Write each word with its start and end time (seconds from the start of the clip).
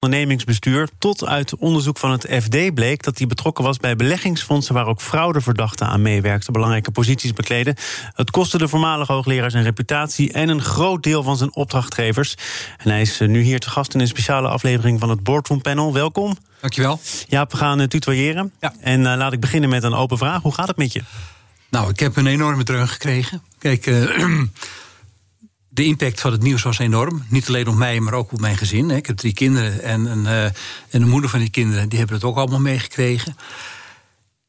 ondernemingsbestuur. 0.00 0.88
Tot 0.98 1.26
uit 1.26 1.56
onderzoek 1.56 1.98
van 1.98 2.10
het 2.10 2.26
FD 2.42 2.74
bleek 2.74 3.02
dat 3.02 3.18
hij 3.18 3.26
betrokken 3.26 3.64
was 3.64 3.76
bij 3.76 3.96
beleggingsfondsen 3.96 4.74
waar 4.74 4.86
ook 4.86 5.00
fraudeverdachten 5.00 5.86
aan 5.86 6.02
meewerkten, 6.02 6.52
belangrijke 6.52 6.90
posities 6.90 7.32
bekleden. 7.32 7.74
Het 8.14 8.30
kostte 8.30 8.58
de 8.58 8.68
voormalige 8.68 9.12
hoogleraar 9.12 9.50
zijn 9.50 9.64
reputatie 9.64 10.32
en 10.32 10.48
een 10.48 10.62
groot 10.62 11.02
deel 11.02 11.22
van 11.22 11.36
zijn 11.36 11.54
opdrachtgevers. 11.54 12.34
En 12.78 12.90
hij 12.90 13.00
is 13.00 13.20
eh, 13.20 13.28
nu 13.28 13.40
hier 13.40 13.60
te 13.60 13.70
gast 13.70 13.94
in 13.94 14.00
een 14.00 14.06
speciale 14.06 14.48
aflevering 14.48 15.00
van 15.00 15.08
het 15.10 15.22
Boardroom 15.22 15.60
Panel. 15.60 15.92
Welkom. 15.92 16.36
Dankjewel. 16.60 17.00
Ja, 17.28 17.46
we 17.48 17.56
gaan 17.56 17.80
uh, 17.80 17.86
tutoyeren. 17.86 18.52
Ja. 18.60 18.74
En 18.80 19.00
uh, 19.00 19.14
laat 19.16 19.32
ik 19.32 19.40
beginnen 19.40 19.70
met 19.70 19.82
een 19.82 19.94
open 19.94 20.18
vraag. 20.18 20.42
Hoe 20.42 20.54
gaat 20.54 20.68
het 20.68 20.76
met 20.76 20.92
je? 20.92 21.02
Nou, 21.70 21.90
ik 21.90 22.00
heb 22.00 22.16
een 22.16 22.26
enorme 22.26 22.62
dreun 22.62 22.88
gekregen. 22.88 23.42
Kijk, 23.58 23.86
uh, 23.86 24.18
de 25.72 25.84
impact 25.84 26.20
van 26.20 26.32
het 26.32 26.42
nieuws 26.42 26.62
was 26.62 26.78
enorm. 26.78 27.24
Niet 27.28 27.48
alleen 27.48 27.68
op 27.68 27.74
mij, 27.74 28.00
maar 28.00 28.12
ook 28.12 28.32
op 28.32 28.40
mijn 28.40 28.56
gezin. 28.56 28.90
Ik 28.90 29.06
heb 29.06 29.16
drie 29.16 29.32
kinderen 29.32 29.82
en 29.82 30.04
een, 30.04 30.24
uh, 30.24 30.44
en 30.44 30.52
de 30.90 31.06
moeder 31.06 31.30
van 31.30 31.38
die 31.38 31.50
kinderen... 31.50 31.88
die 31.88 31.98
hebben 31.98 32.16
het 32.16 32.24
ook 32.24 32.36
allemaal 32.36 32.60
meegekregen. 32.60 33.36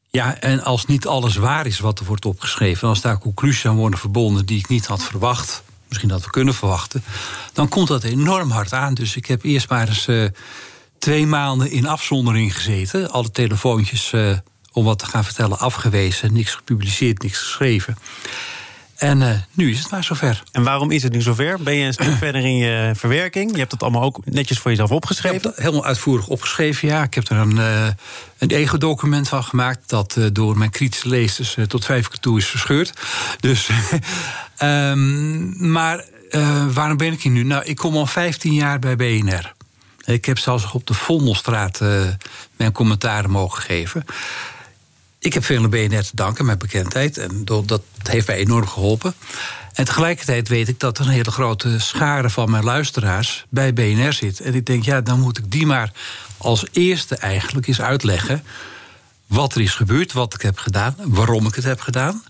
Ja, 0.10 0.40
en 0.40 0.64
als 0.64 0.86
niet 0.86 1.08
alles 1.08 1.36
waar 1.36 1.66
is 1.66 1.80
wat 1.80 2.00
er 2.00 2.06
wordt 2.06 2.26
opgeschreven... 2.26 2.88
als 2.88 3.02
daar 3.02 3.18
conclusies 3.18 3.66
aan 3.66 3.76
worden 3.76 4.00
verbonden 4.00 4.46
die 4.46 4.60
ik 4.60 4.68
niet 4.68 4.86
had 4.86 5.04
verwacht... 5.04 5.64
misschien 5.88 6.10
dat 6.10 6.24
we 6.24 6.30
kunnen 6.30 6.54
verwachten... 6.54 7.04
dan 7.54 7.70
komt 7.70 7.88
dat 7.88 8.04
enorm 8.04 8.52
hard 8.52 8.74
aan. 8.74 8.94
Dus 8.94 9.16
ik 9.16 9.26
heb 9.26 9.44
eerst 9.44 9.70
maar 9.70 9.88
eens 9.88 10.08
uh, 10.08 10.26
twee 11.00 11.26
maanden 11.26 11.72
in 11.72 11.88
afzondering 11.88 12.56
gezeten. 12.56 13.12
Alle 13.12 13.32
telefoontjes 13.32 14.12
uh, 14.12 14.38
om 14.72 14.84
wat 14.84 15.00
te 15.00 15.06
gaan 15.06 15.24
vertellen 15.24 15.60
afgewezen. 15.60 16.34
Niks 16.34 16.56
gepubliceerd, 16.56 17.22
niks 17.22 17.38
geschreven. 17.38 17.98
En 19.02 19.22
uh, 19.22 19.30
nu 19.54 19.72
is 19.72 19.80
het 19.80 19.92
maar 19.92 20.04
zover. 20.04 20.44
En 20.52 20.64
waarom 20.64 20.92
is 20.92 21.04
het 21.04 21.14
nu 21.14 21.22
zover? 21.22 21.64
Ben 21.64 21.74
je 21.74 21.86
een 21.86 21.94
stuk 21.94 22.16
verder 22.18 22.42
in 22.42 22.56
je 22.56 22.92
verwerking? 22.96 23.52
Je 23.52 23.58
hebt 23.58 23.72
het 23.72 23.84
allemaal 23.84 24.02
ook 24.02 24.26
netjes 24.26 24.60
voor 24.60 24.72
jezelf 24.72 24.92
opgeschreven? 24.92 25.38
Ik 25.38 25.44
heb 25.44 25.58
helemaal 25.58 25.86
uitvoerig 25.86 26.28
opgeschreven, 26.28 26.88
ja. 26.88 27.04
Ik 27.04 27.14
heb 27.14 27.28
er 27.28 27.38
een, 27.38 27.56
uh, 27.56 27.88
een 28.38 28.50
ego-document 28.50 29.28
van 29.28 29.44
gemaakt... 29.44 29.90
dat 29.90 30.16
uh, 30.18 30.26
door 30.34 30.58
mijn 30.58 30.70
kritische 30.70 31.08
lezers 31.08 31.58
tot 31.68 31.86
vijf 31.86 32.08
keer 32.08 32.20
toe 32.20 32.38
is 32.38 32.46
verscheurd. 32.46 32.94
Dus, 33.40 33.70
um, 34.62 35.54
maar 35.78 36.06
waarom 36.74 36.98
ben 36.98 37.14
ik 37.14 37.22
hier 37.22 37.32
nu? 37.32 37.44
Nou, 37.44 37.64
ik 37.64 37.76
kom 37.76 37.96
al 37.96 38.06
15 38.06 38.54
jaar 38.54 38.80
bij 38.80 38.96
BNR. 38.96 39.54
Ik 40.06 40.26
heb 40.26 40.38
zelfs 40.38 40.72
op 40.72 40.88
de 40.88 40.94
Vondelstraat 40.94 41.80
mijn 42.58 42.72
commentaren 42.72 43.30
mogen 43.30 43.62
geven... 43.62 44.06
Ik 45.22 45.34
heb 45.34 45.46
veel 45.46 45.64
aan 45.64 45.70
BNR 45.70 46.04
te 46.04 46.12
danken, 46.14 46.46
mijn 46.46 46.58
bekendheid. 46.58 47.18
En 47.18 47.46
dat 47.46 47.82
heeft 48.04 48.28
mij 48.28 48.36
enorm 48.36 48.68
geholpen. 48.68 49.14
En 49.74 49.86
tegelijkertijd 49.86 50.48
weet 50.48 50.68
ik 50.68 50.80
dat 50.80 50.98
er 50.98 51.06
een 51.06 51.12
hele 51.12 51.32
grote 51.32 51.80
schare 51.80 52.30
van 52.30 52.52
mijn 52.52 52.64
luisteraars 52.64 53.46
bij 53.50 53.74
BNR 53.74 54.14
zit. 54.14 54.40
En 54.40 54.54
ik 54.54 54.66
denk, 54.66 54.84
ja, 54.84 55.02
dan 55.02 55.20
moet 55.20 55.38
ik 55.38 55.52
die 55.52 55.66
maar 55.66 55.92
als 56.38 56.66
eerste 56.72 57.16
eigenlijk 57.16 57.68
eens 57.68 57.82
uitleggen. 57.82 58.44
wat 59.28 59.56
er 59.56 59.62
is 59.62 59.76
gebeurd, 59.76 60.14
wat 60.14 60.34
ik 60.34 60.42
heb 60.42 60.58
gedaan, 60.58 60.96
waarom 61.04 61.48
ik 61.48 61.56
het 61.56 61.64
heb 61.64 61.82
gedaan. 61.82 62.24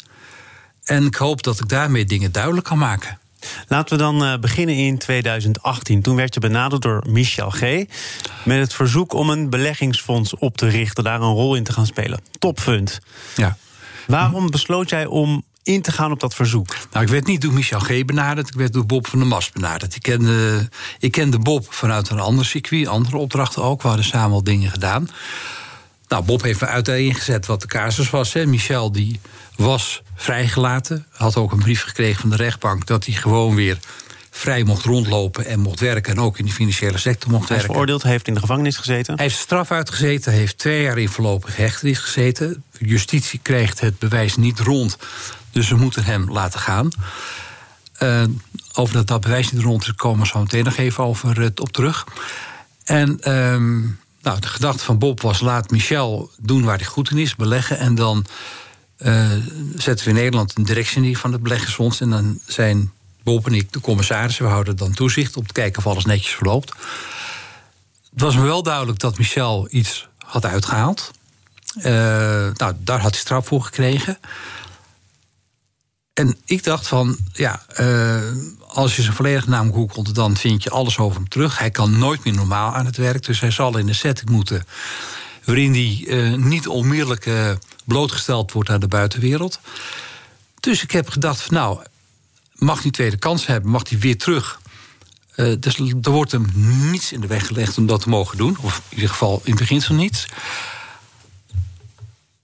En 0.84 1.06
ik 1.06 1.16
hoop 1.16 1.44
dat 1.44 1.60
ik 1.60 1.70
daarmee 1.70 2.06
dingen 2.06 2.32
duidelijk 2.32 2.66
kan 2.66 2.78
maken. 2.78 3.20
Laten 3.68 3.98
we 3.98 4.04
dan 4.04 4.24
uh, 4.24 4.38
beginnen 4.38 4.76
in 4.76 4.98
2018. 4.98 6.02
Toen 6.02 6.16
werd 6.16 6.34
je 6.34 6.40
benaderd 6.40 6.82
door 6.82 7.04
Michel 7.08 7.50
G. 7.50 7.62
met 8.44 8.60
het 8.60 8.74
verzoek 8.74 9.14
om 9.14 9.30
een 9.30 9.50
beleggingsfonds 9.50 10.36
op 10.36 10.58
te 10.58 10.68
richten, 10.68 11.04
daar 11.04 11.22
een 11.22 11.34
rol 11.34 11.56
in 11.56 11.64
te 11.64 11.74
gaan 11.74 11.86
spelen. 11.86 12.20
Topfund. 12.40 13.00
Ja. 13.36 13.58
Waarom 14.08 14.50
besloot 14.50 14.90
jij 14.90 15.06
om 15.06 15.44
in 15.64 15.82
te 15.82 15.92
gaan 15.92 16.12
op 16.12 16.20
dat 16.20 16.36
verzoek? 16.36 16.76
Nou, 16.92 17.06
ik 17.06 17.12
werd 17.12 17.26
niet 17.26 17.42
door 17.42 17.54
Michel 17.54 17.80
G. 17.80 18.06
benaderd, 18.06 18.48
ik 18.48 18.54
werd 18.54 18.74
door 18.74 18.86
Bob 18.86 19.08
van 19.08 19.20
der 19.20 19.28
Mas 19.28 19.52
benaderd. 19.52 19.96
Ik 19.96 20.02
kende, 20.02 20.70
ik 21.00 21.12
kende 21.12 21.40
Bob 21.40 21.74
vanuit 21.74 22.10
een 22.10 22.20
ander 22.20 22.46
circuit, 22.46 22.88
andere 22.88 23.18
opdrachten 23.18 23.64
ook. 23.64 23.82
We 23.82 23.88
hadden 23.88 24.06
samen 24.06 24.32
al 24.32 24.44
dingen 24.44 24.72
gedaan. 24.72 25.10
Nou, 26.08 26.24
Bob 26.24 26.42
heeft 26.42 26.62
me 26.62 26.68
uiteengezet 26.68 27.46
wat 27.46 27.62
de 27.62 27.68
casus 27.68 28.10
was. 28.10 28.34
Hè. 28.34 28.46
Michel 28.46 28.92
die 28.92 29.20
was 29.56 30.02
vrijgelaten. 30.16 31.06
Had 31.12 31.36
ook 31.36 31.52
een 31.52 31.60
brief 31.60 31.84
gekregen 31.84 32.22
van 32.22 32.30
de 32.30 32.36
rechtbank 32.36 32.86
dat 32.86 33.06
hij 33.06 33.14
gewoon 33.14 33.56
weer 33.56 33.78
vrij 34.30 34.64
mocht 34.64 34.86
rondlopen 34.86 35.46
en 35.46 35.60
mocht 35.60 35.80
werken. 35.80 36.12
En 36.12 36.20
ook 36.20 36.38
in 36.38 36.46
de 36.46 36.52
financiële 36.52 36.98
sector 36.98 37.32
mocht 37.32 37.50
hij 37.50 37.58
werken. 37.58 37.58
Hij 37.58 37.58
is 37.58 37.66
veroordeeld, 37.66 38.04
heeft 38.04 38.28
in 38.28 38.34
de 38.34 38.40
gevangenis 38.40 38.78
gezeten? 38.78 39.16
Hij 39.16 39.24
heeft 39.26 39.38
straf 39.38 39.72
uitgezeten, 39.72 40.34
heeft 40.34 40.58
twee 40.58 40.82
jaar 40.82 40.98
in 40.98 41.10
voorlopige 41.10 41.62
hechtenis 41.62 42.00
gezeten. 42.00 42.64
Justitie 42.78 43.40
krijgt 43.40 43.80
het 43.80 44.00
bewijs 44.00 44.36
niet 44.36 44.60
rond, 44.60 44.98
dus 45.52 45.70
we 45.70 45.76
moeten 45.76 46.04
hem 46.04 46.32
laten 46.32 46.60
gaan. 46.60 46.90
Uh, 48.00 48.24
over 48.74 48.94
dat 48.94 49.08
dat 49.08 49.22
bewijs 49.22 49.52
niet 49.52 49.64
rond 49.64 49.82
is, 49.82 49.94
komen 49.96 50.20
we 50.20 50.28
zo 50.28 50.40
meteen 50.40 50.64
nog 50.64 50.78
even 50.78 51.04
over 51.04 51.42
het 51.42 51.60
op 51.60 51.72
terug. 51.72 52.06
En 52.84 53.10
uh, 53.10 53.26
nou, 54.22 54.40
de 54.40 54.48
gedachte 54.48 54.84
van 54.84 55.00
Bob 55.00 55.22
was: 55.22 55.40
laat 55.40 55.72
Michel 55.72 56.32
doen 56.38 56.64
waar 56.64 56.78
hij 56.78 56.86
goed 56.86 57.12
in 57.12 57.18
is, 57.18 57.36
beleggen. 57.36 57.80
En 57.80 57.96
dan 57.96 58.26
zetten 59.76 60.06
we 60.06 60.10
in 60.10 60.16
Nederland 60.16 60.58
een 60.58 60.64
directie 60.64 61.18
van 61.18 61.32
het 61.32 61.44
beleggersfonds. 61.44 62.02
En 62.02 62.10
dan 62.10 62.40
zijn 62.46 62.92
Bob 63.24 63.46
en 63.48 63.54
ik 63.54 63.74
de 63.74 63.80
commissarissen. 63.80 64.46
We 64.46 64.52
houden 64.52 64.78
dan 64.78 64.94
toezicht 64.94 65.38
om 65.38 65.48
te 65.48 65.54
kijken 65.54 65.78
of 65.78 65.92
alles 65.92 66.06
netjes 66.06 66.34
verloopt. 66.34 66.74
Het 68.12 68.22
was 68.22 68.36
me 68.36 68.42
wel 68.42 68.64
duidelijk 68.64 69.00
dat 69.00 69.18
Michel 69.18 69.68
iets 69.70 70.08
had 70.18 70.46
uitgehaald. 70.46 71.12
Uh, 71.78 71.84
nou, 72.54 72.74
daar 72.78 73.00
had 73.00 73.12
hij 73.12 73.20
straf 73.20 73.48
voor 73.48 73.64
gekregen. 73.64 74.18
En 76.14 76.38
ik 76.46 76.64
dacht 76.64 76.88
van, 76.88 77.18
ja, 77.34 77.62
uh, 77.80 78.22
als 78.68 78.96
je 78.96 79.02
zijn 79.02 79.16
volledige 79.16 79.50
naam 79.50 79.74
googelt... 79.74 80.16
dan 80.16 80.38
vind 80.38 80.64
je 80.64 80.70
alles 80.70 80.98
over 80.98 81.16
hem 81.16 81.30
terug. 81.30 81.58
Hij 81.58 81.72
kan 81.72 81.98
nooit 82.00 82.24
meer 82.24 82.34
normaal 82.34 82.74
aan 82.74 82.86
het 82.86 82.98
werk. 82.98 83.26
Dus 83.26 83.40
hij 83.40 83.52
zal 83.52 83.78
in 83.78 83.88
een 83.88 83.96
setting 83.96 84.30
moeten... 84.30 84.66
waarin 85.44 85.74
hij 85.74 86.04
uh, 86.08 86.36
niet 86.36 86.68
onmiddellijk 86.68 87.26
blootgesteld 87.84 88.52
wordt 88.52 88.70
aan 88.70 88.80
de 88.80 88.88
buitenwereld. 88.88 89.60
Dus 90.60 90.84
ik 90.84 90.92
heb 90.92 91.10
gedacht 91.10 91.42
van, 91.42 91.54
nou, 91.54 91.80
mag 92.56 92.82
hij 92.82 92.92
tweede 92.92 93.18
kans 93.18 93.46
hebben? 93.46 93.72
Mag 93.72 93.90
hij 93.90 94.00
weer 94.00 94.18
terug? 94.18 94.60
dus 95.60 95.80
er 96.02 96.12
wordt 96.12 96.32
hem 96.32 96.52
niets 96.92 97.12
in 97.12 97.22
de 97.22 97.28
weg 97.28 97.48
gelegd 97.48 97.78
om 97.78 97.86
dat 97.86 98.02
te 98.02 98.10
mogen 98.10 98.38
doen. 98.38 98.58
Of 98.62 98.82
in 98.90 98.96
ieder 98.96 99.10
geval 99.10 99.42
in 99.44 99.52
het 99.52 99.60
beginsel 99.60 99.96
niets. 99.96 100.26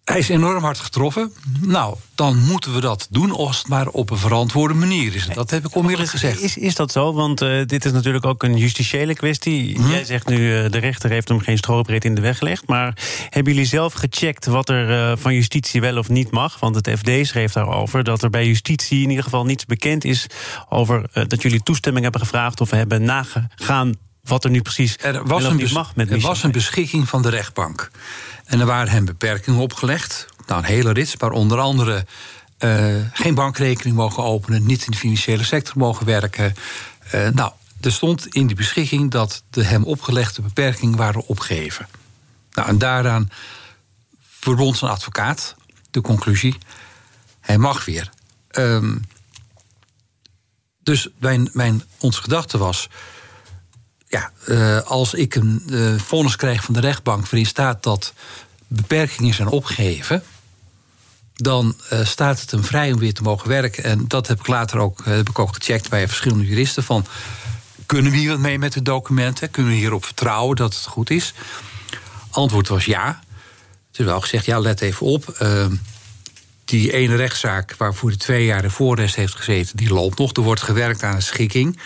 Hij 0.08 0.20
is 0.20 0.30
enorm 0.30 0.64
hard 0.64 0.80
getroffen. 0.80 1.34
Nou, 1.60 1.96
dan 2.16 2.38
moeten 2.38 2.74
we 2.74 2.82
dat 2.82 3.08
doen 3.10 3.32
als 3.32 3.58
het 3.58 3.68
maar 3.68 3.88
op 3.88 4.10
een 4.10 4.18
verantwoorde 4.18 4.74
manier 4.74 5.16
is. 5.16 5.28
Dat 5.34 5.50
heb 5.50 5.66
ik 5.66 5.76
onmiddellijk 5.76 6.12
gezegd. 6.12 6.42
Is, 6.42 6.58
is 6.58 6.76
dat 6.76 6.92
zo? 6.92 7.14
Want 7.14 7.42
uh, 7.42 7.66
dit 7.66 7.86
is 7.86 7.92
natuurlijk 7.92 8.26
ook 8.26 8.44
een 8.44 8.58
justitiële 8.58 9.14
kwestie. 9.14 9.78
Hm? 9.78 9.90
Jij 9.90 10.04
zegt 10.04 10.28
nu, 10.28 10.64
uh, 10.64 10.70
de 10.70 10.78
rechter 10.78 11.10
heeft 11.10 11.28
hem 11.28 11.40
geen 11.40 11.58
strobreed 11.58 12.06
in 12.06 12.16
de 12.16 12.22
weg 12.22 12.38
gelegd. 12.38 12.68
Maar 12.68 12.98
hebben 13.30 13.54
jullie 13.54 13.68
zelf 13.68 13.94
gecheckt 13.94 14.46
wat 14.46 14.70
er 14.70 14.90
uh, 14.90 15.18
van 15.18 15.34
justitie 15.34 15.82
wel 15.82 15.98
of 15.98 16.10
niet 16.10 16.32
mag? 16.32 16.60
Want 16.60 16.76
het 16.76 16.90
FD 17.00 17.28
schreef 17.28 17.52
daarover 17.52 18.04
dat 18.04 18.24
er 18.24 18.30
bij 18.30 18.46
justitie 18.46 19.04
in 19.04 19.10
ieder 19.10 19.24
geval 19.24 19.46
niets 19.46 19.66
bekend 19.66 20.06
is... 20.06 20.28
over 20.70 21.10
dat 21.28 21.42
jullie 21.42 21.64
toestemming 21.64 22.04
hebben 22.04 22.22
gevraagd 22.22 22.62
of 22.62 22.70
hebben 22.70 23.04
nagegaan... 23.04 23.94
wat 24.28 24.44
er 24.44 24.50
nu 24.50 24.62
precies 24.62 24.98
er 24.98 25.26
was 25.26 25.44
een 25.44 25.56
niet 25.56 25.72
mag 25.72 25.96
met 25.96 26.12
Er 26.12 26.20
was 26.20 26.44
een 26.44 26.52
beschikking 26.52 27.10
van 27.10 27.22
de 27.22 27.30
rechtbank. 27.30 27.92
En 28.46 28.60
er 28.60 28.66
waren 28.66 28.90
hem 28.90 29.06
beperkingen 29.06 29.60
opgelegd. 29.60 30.28
Nou, 30.48 30.60
een 30.60 30.68
hele 30.68 30.92
rits, 30.92 31.18
maar 31.18 31.32
onder 31.32 31.60
andere 31.60 32.06
uh, 32.60 32.96
geen 33.14 33.36
bankrekening 33.36 33.96
mogen 33.96 34.24
openen, 34.24 34.66
niet 34.66 34.86
in 34.86 34.92
de 34.92 34.98
financiële 34.98 35.44
sector 35.44 35.78
mogen 35.78 36.06
werken. 36.06 36.56
Uh, 37.14 37.30
nou, 37.30 37.52
er 37.82 37.92
stond 37.92 38.28
in 38.28 38.48
die 38.48 38.56
beschikking 38.56 39.12
dat 39.12 39.44
de 39.50 39.64
hem 39.64 39.84
opgelegde 39.84 40.42
beperkingen 40.42 40.98
waren 40.98 41.26
opgeheven. 41.26 41.88
Nou, 42.52 42.68
en 42.68 42.78
daaraan 42.78 43.30
verbond 44.22 44.78
zijn 44.78 44.92
advocaat 44.92 45.56
de 45.92 46.02
conclusie: 46.02 46.58
hij 47.40 47.58
mag 47.58 47.86
weer. 47.86 48.10
Um, 48.52 49.02
dus 50.84 51.08
mijn, 51.18 51.50
mijn, 51.54 51.84
onze 52.00 52.22
gedachte 52.22 52.58
was. 52.58 52.90
Ja, 54.08 54.32
uh, 54.46 54.82
als 54.82 55.14
ik 55.14 55.36
een 55.36 55.64
uh, 55.70 56.00
vonnis 56.00 56.36
krijg 56.36 56.64
van 56.64 56.74
de 56.74 56.80
rechtbank 56.80 57.24
waarin 57.24 57.46
staat 57.46 57.84
dat 57.84 58.14
beperkingen 58.68 59.34
zijn 59.34 59.48
opgeheven, 59.48 60.24
dan 61.36 61.76
uh, 61.94 62.06
staat 62.06 62.42
het 62.42 62.52
hem 62.52 62.64
vrij 62.64 62.92
om 62.92 63.00
weer 63.00 63.14
te 63.14 63.22
mogen 63.22 63.48
werken. 63.48 63.84
En 63.84 64.06
dat 64.08 64.28
heb 64.28 64.40
ik 64.40 64.48
later 64.48 64.80
ook, 64.80 65.06
heb 65.06 65.30
ik 65.30 65.40
ook 65.40 65.56
gecheckt 65.56 65.90
bij 65.90 66.08
verschillende 66.08 66.46
juristen. 66.46 66.84
Van, 66.84 67.06
kunnen 67.86 68.12
we 68.12 68.18
hier 68.18 68.30
wat 68.30 68.40
mee 68.40 68.60
met 68.60 68.74
de 68.74 68.82
documenten? 68.82 69.52
Kunnen 69.52 69.72
we 69.72 69.78
hierop 69.78 70.06
vertrouwen 70.06 70.56
dat 70.56 70.74
het 70.76 70.86
goed 70.86 71.10
is? 71.10 71.34
Antwoord 72.30 72.68
was 72.68 72.86
ja. 72.86 73.20
Het 73.88 74.00
is 74.00 74.06
wel 74.06 74.22
gezegd, 74.22 74.46
ja, 74.46 74.60
let 74.60 74.82
even 74.82 75.06
op. 75.06 75.38
Uh, 75.42 75.66
die 76.66 76.94
ene 76.94 77.16
rechtszaak 77.16 77.76
waarvoor 77.78 78.10
hij 78.10 78.18
twee 78.18 78.46
jaar 78.46 78.64
in 78.64 78.72
voorrest 78.72 79.16
heeft 79.16 79.36
gezeten... 79.36 79.78
die 79.78 79.94
loopt 79.94 80.18
nog. 80.18 80.34
Er 80.34 80.42
wordt 80.42 80.62
gewerkt 80.62 81.04
aan 81.04 81.16
een 81.16 81.22
schikking. 81.22 81.80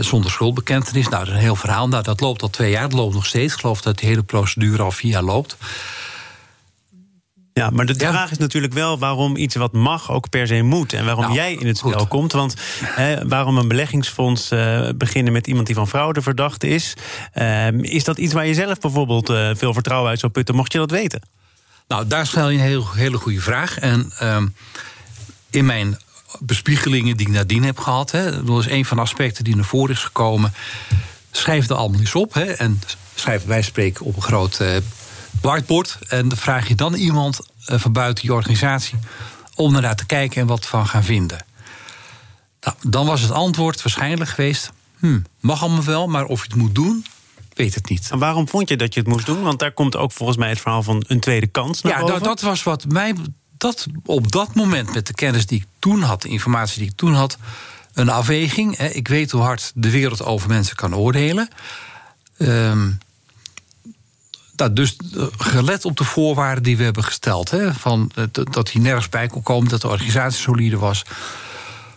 Zonder 0.00 0.30
schuldbekentenis. 0.30 1.08
Nou, 1.08 1.18
dat 1.18 1.28
is 1.28 1.34
een 1.34 1.44
heel 1.44 1.56
verhaal. 1.56 1.88
Nou, 1.88 2.02
dat 2.02 2.20
loopt 2.20 2.42
al 2.42 2.50
twee 2.50 2.70
jaar, 2.70 2.88
dat 2.88 2.98
loopt 2.98 3.14
nog 3.14 3.26
steeds. 3.26 3.54
Ik 3.54 3.60
geloof 3.60 3.80
dat 3.80 3.98
de 3.98 4.06
hele 4.06 4.22
procedure 4.22 4.82
al 4.82 4.90
vier 4.90 5.10
jaar 5.10 5.22
loopt. 5.22 5.56
Ja, 7.58 7.70
maar 7.70 7.86
de 7.86 7.94
vraag 7.94 8.30
is 8.30 8.38
natuurlijk 8.38 8.72
wel 8.72 8.98
waarom 8.98 9.36
iets 9.36 9.54
wat 9.54 9.72
mag 9.72 10.10
ook 10.10 10.28
per 10.28 10.46
se 10.46 10.62
moet. 10.62 10.92
En 10.92 11.04
waarom 11.04 11.24
nou, 11.24 11.34
jij 11.34 11.54
in 11.54 11.66
het 11.66 11.78
spel 11.78 12.06
komt. 12.06 12.32
Want 12.32 12.54
waarom 13.26 13.58
een 13.58 13.68
beleggingsfonds 13.68 14.52
uh, 14.52 14.88
beginnen 14.94 15.32
met 15.32 15.46
iemand 15.46 15.66
die 15.66 15.74
van 15.74 15.88
fraude 15.88 16.22
verdacht 16.22 16.64
is. 16.64 16.94
Uh, 17.34 17.68
is 17.72 18.04
dat 18.04 18.18
iets 18.18 18.32
waar 18.32 18.46
je 18.46 18.54
zelf 18.54 18.78
bijvoorbeeld 18.78 19.30
uh, 19.30 19.50
veel 19.54 19.72
vertrouwen 19.72 20.10
uit 20.10 20.18
zou 20.18 20.32
putten, 20.32 20.54
mocht 20.54 20.72
je 20.72 20.78
dat 20.78 20.90
weten? 20.90 21.20
Nou, 21.88 22.06
daar 22.06 22.26
stel 22.26 22.48
je 22.48 22.58
een 22.58 22.64
heel, 22.64 22.92
hele 22.92 23.16
goede 23.16 23.40
vraag. 23.40 23.78
En 23.78 24.12
ehm, 24.18 24.46
in 25.50 25.66
mijn 25.66 25.98
bespiegelingen 26.40 27.16
die 27.16 27.26
ik 27.26 27.32
nadien 27.32 27.64
heb 27.64 27.78
gehad, 27.78 28.10
hè, 28.10 28.44
dat 28.44 28.58
is 28.58 28.70
een 28.70 28.84
van 28.84 28.96
de 28.96 29.02
aspecten 29.02 29.44
die 29.44 29.56
naar 29.56 29.64
voren 29.64 29.94
is 29.94 30.02
gekomen. 30.02 30.54
Schrijf 31.30 31.62
het 31.62 31.72
allemaal 31.72 32.00
eens 32.00 32.14
op. 32.14 32.34
Hè, 32.34 32.44
en 32.44 32.80
schrijf 33.14 33.44
wij 33.44 33.62
spreken 33.62 34.04
op 34.04 34.16
een 34.16 34.22
groot 34.22 34.60
whiteboard. 35.40 35.98
En 36.08 36.28
dan 36.28 36.38
vraag 36.38 36.68
je 36.68 36.74
dan 36.74 36.94
iemand 36.94 37.40
uh, 37.70 37.78
van 37.78 37.92
buiten 37.92 38.24
je 38.26 38.34
organisatie 38.34 38.98
om 39.54 39.72
naar 39.72 39.96
te 39.96 40.06
kijken 40.06 40.40
en 40.40 40.46
wat 40.46 40.66
van 40.66 40.86
gaan 40.86 41.04
vinden. 41.04 41.44
Nou, 42.60 42.76
dan 42.82 43.06
was 43.06 43.20
het 43.20 43.30
antwoord 43.30 43.82
waarschijnlijk 43.82 44.30
geweest: 44.30 44.72
hm, 44.98 45.20
mag 45.40 45.62
allemaal 45.62 45.84
wel, 45.84 46.06
maar 46.06 46.24
of 46.24 46.42
je 46.42 46.48
het 46.48 46.56
moet 46.56 46.74
doen, 46.74 47.04
weet 47.54 47.74
het 47.74 47.88
niet. 47.88 48.08
En 48.10 48.18
waarom 48.18 48.48
vond 48.48 48.68
je 48.68 48.76
dat 48.76 48.94
je 48.94 49.00
het 49.00 49.08
moest 49.08 49.26
doen? 49.26 49.42
Want 49.42 49.58
daar 49.58 49.72
komt 49.72 49.96
ook 49.96 50.12
volgens 50.12 50.38
mij 50.38 50.48
het 50.48 50.60
verhaal 50.60 50.82
van 50.82 51.04
een 51.06 51.20
tweede 51.20 51.46
kans 51.46 51.82
naar 51.82 51.92
ja, 51.92 52.00
boven. 52.00 52.22
dat 52.22 52.40
was 52.40 52.62
wat 52.62 52.84
mij 52.88 53.14
dat 53.58 53.86
op 54.04 54.32
dat 54.32 54.54
moment 54.54 54.94
met 54.94 55.06
de 55.06 55.14
kennis 55.14 55.46
die 55.46 55.60
ik 55.60 55.66
toen 55.78 56.02
had, 56.02 56.22
de 56.22 56.28
informatie 56.28 56.78
die 56.78 56.88
ik 56.88 56.96
toen 56.96 57.14
had, 57.14 57.38
een 57.92 58.08
afweging. 58.08 58.78
Ik 58.78 59.08
weet 59.08 59.30
hoe 59.30 59.42
hard 59.42 59.72
de 59.74 59.90
wereld 59.90 60.24
over 60.24 60.48
mensen 60.48 60.76
kan 60.76 60.96
oordelen. 60.96 61.48
Um, 62.38 62.98
dus 64.72 64.96
eh, 64.96 65.26
gelet 65.36 65.84
op 65.84 65.96
de 65.96 66.04
voorwaarden 66.04 66.62
die 66.62 66.76
we 66.76 66.84
hebben 66.84 67.04
gesteld, 67.04 67.50
hè, 67.50 67.74
van, 67.74 68.10
eh, 68.14 68.24
dat 68.30 68.72
hij 68.72 68.82
nergens 68.82 69.08
bij 69.08 69.26
kon 69.26 69.42
komen, 69.42 69.68
dat 69.68 69.80
de 69.80 69.88
organisatie 69.88 70.40
solide 70.40 70.78
was, 70.78 71.02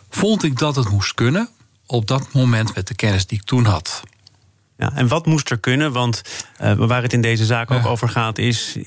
vond 0.09 0.43
ik 0.43 0.57
dat 0.57 0.75
het 0.75 0.89
moest 0.89 1.13
kunnen 1.13 1.49
op 1.85 2.07
dat 2.07 2.33
moment 2.33 2.75
met 2.75 2.87
de 2.87 2.95
kennis 2.95 3.25
die 3.25 3.37
ik 3.37 3.45
toen 3.45 3.65
had. 3.65 4.03
Ja, 4.81 4.91
en 4.95 5.07
wat 5.07 5.25
moest 5.25 5.49
er 5.49 5.59
kunnen? 5.59 5.91
Want 5.91 6.21
uh, 6.61 6.73
waar 6.73 7.01
het 7.01 7.13
in 7.13 7.21
deze 7.21 7.45
zaak 7.45 7.71
ook 7.71 7.85
over 7.85 8.09
gaat, 8.09 8.37
is 8.37 8.77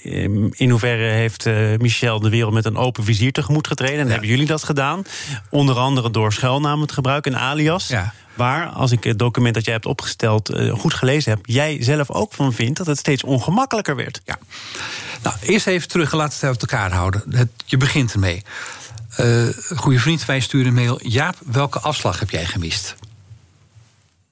in 0.51 0.71
hoeverre 0.71 1.11
heeft 1.11 1.47
uh, 1.47 1.79
Michel 1.79 2.21
de 2.21 2.29
wereld 2.29 2.53
met 2.53 2.65
een 2.65 2.77
open 2.77 3.05
vizier 3.05 3.33
tegemoet 3.33 3.67
getreden? 3.67 3.99
En 3.99 4.11
hebben 4.11 4.29
jullie 4.29 4.47
dat 4.47 4.65
gedaan? 4.65 5.03
Onder 5.51 5.77
andere 5.77 6.11
door 6.11 6.33
schuilnamen 6.33 6.87
te 6.87 6.95
gebruiken, 6.95 7.33
een 7.33 7.39
alias. 7.39 7.89
Ja. 7.89 8.13
Waar, 8.35 8.67
als 8.67 8.91
ik 8.91 9.05
het 9.05 9.19
document 9.19 9.55
dat 9.55 9.65
jij 9.65 9.73
hebt 9.73 9.87
opgesteld 9.87 10.51
uh, 10.51 10.73
goed 10.73 10.95
gelezen 10.95 11.33
heb, 11.33 11.47
jij 11.47 11.83
zelf 11.83 12.11
ook 12.11 12.33
van 12.33 12.53
vindt 12.53 12.79
dat 12.79 12.87
het 12.87 12.99
steeds 12.99 13.25
ongemakkelijker 13.25 13.97
werd. 13.97 14.21
Ja. 14.25 14.39
Nou, 15.23 15.37
eerst 15.41 15.67
even 15.67 15.89
terug, 15.89 16.13
laten 16.13 16.41
we 16.41 16.47
het 16.47 16.61
uit 16.61 16.71
elkaar 16.71 16.93
houden. 16.93 17.23
Het, 17.31 17.49
je 17.65 17.77
begint 17.77 18.13
ermee. 18.13 18.43
Uh, 19.21 19.49
goede 19.77 19.99
vriend, 19.99 20.25
wij 20.25 20.41
sturen 20.41 20.67
een 20.67 20.75
mail. 20.75 20.99
Jaap, 21.03 21.37
welke 21.45 21.81
afslag 21.81 22.19
heb 22.19 22.31
jij 22.31 22.45
gemist? 22.45 22.95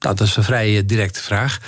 Nou, 0.03 0.15
dat 0.15 0.27
is 0.27 0.35
een 0.35 0.43
vrij 0.43 0.77
eh, 0.77 0.83
directe 0.85 1.21
vraag. 1.21 1.59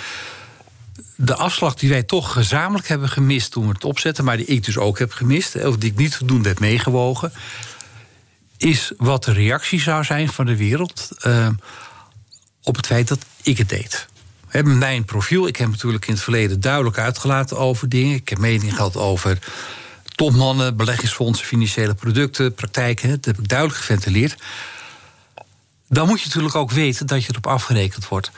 De 1.16 1.36
afslag 1.36 1.76
die 1.76 1.90
wij 1.90 2.04
toch 2.04 2.32
gezamenlijk 2.32 2.88
hebben 2.88 3.10
gemist 3.10 3.52
toen 3.52 3.68
we 3.68 3.74
het 3.74 3.84
opzetten, 3.84 4.24
maar 4.24 4.38
die 4.38 4.46
ik 4.46 4.64
dus 4.64 4.78
ook 4.78 5.00
heb 5.00 5.12
gemist, 5.12 5.66
of 5.66 5.78
die 5.78 5.92
ik 5.92 5.98
niet 5.98 6.16
voldoende 6.16 6.50
heb 6.50 6.60
meegewogen, 6.60 7.34
is 8.58 8.92
wat 8.98 9.24
de 9.24 9.32
reactie 9.32 9.82
zou 9.82 10.04
zijn 10.04 10.30
van 10.30 10.46
de 10.46 10.56
wereld. 10.56 11.10
Uh, 11.28 11.48
op 12.64 12.76
het 12.76 12.86
feit 12.86 13.08
dat 13.08 13.26
ik 13.42 13.58
het 13.58 13.70
deed. 13.70 14.08
Mijn 14.64 15.06
profiel, 15.06 15.48
ik 15.48 15.56
heb 15.56 15.70
natuurlijk 15.70 16.08
in 16.08 16.14
het 16.14 16.24
verleden 16.24 16.62
duidelijk 16.62 16.98
uitgelaten 16.98 17.58
over 17.58 17.90
dingen. 17.90 18.16
Ik 18.16 18.30
heb 18.30 18.38
mening 18.38 18.76
gehad 18.76 18.98
over 18.98 19.40
topmannen, 20.16 20.78
beleggingsfondsen, 20.78 21.46
financiële 21.46 21.94
producten, 21.94 22.54
praktijken. 22.54 23.10
Dat 23.10 23.26
heb 23.26 23.40
ik 23.40 23.48
duidelijk 23.48 23.80
geventileerd. 23.80 24.36
Dan 25.88 26.08
moet 26.08 26.20
je 26.20 26.26
natuurlijk 26.26 26.56
ook 26.56 26.72
weten 26.72 27.06
dat 27.08 27.24
je 27.24 27.30
erop 27.32 27.48
afgerekend 27.48 28.08
wordt. 28.08 28.32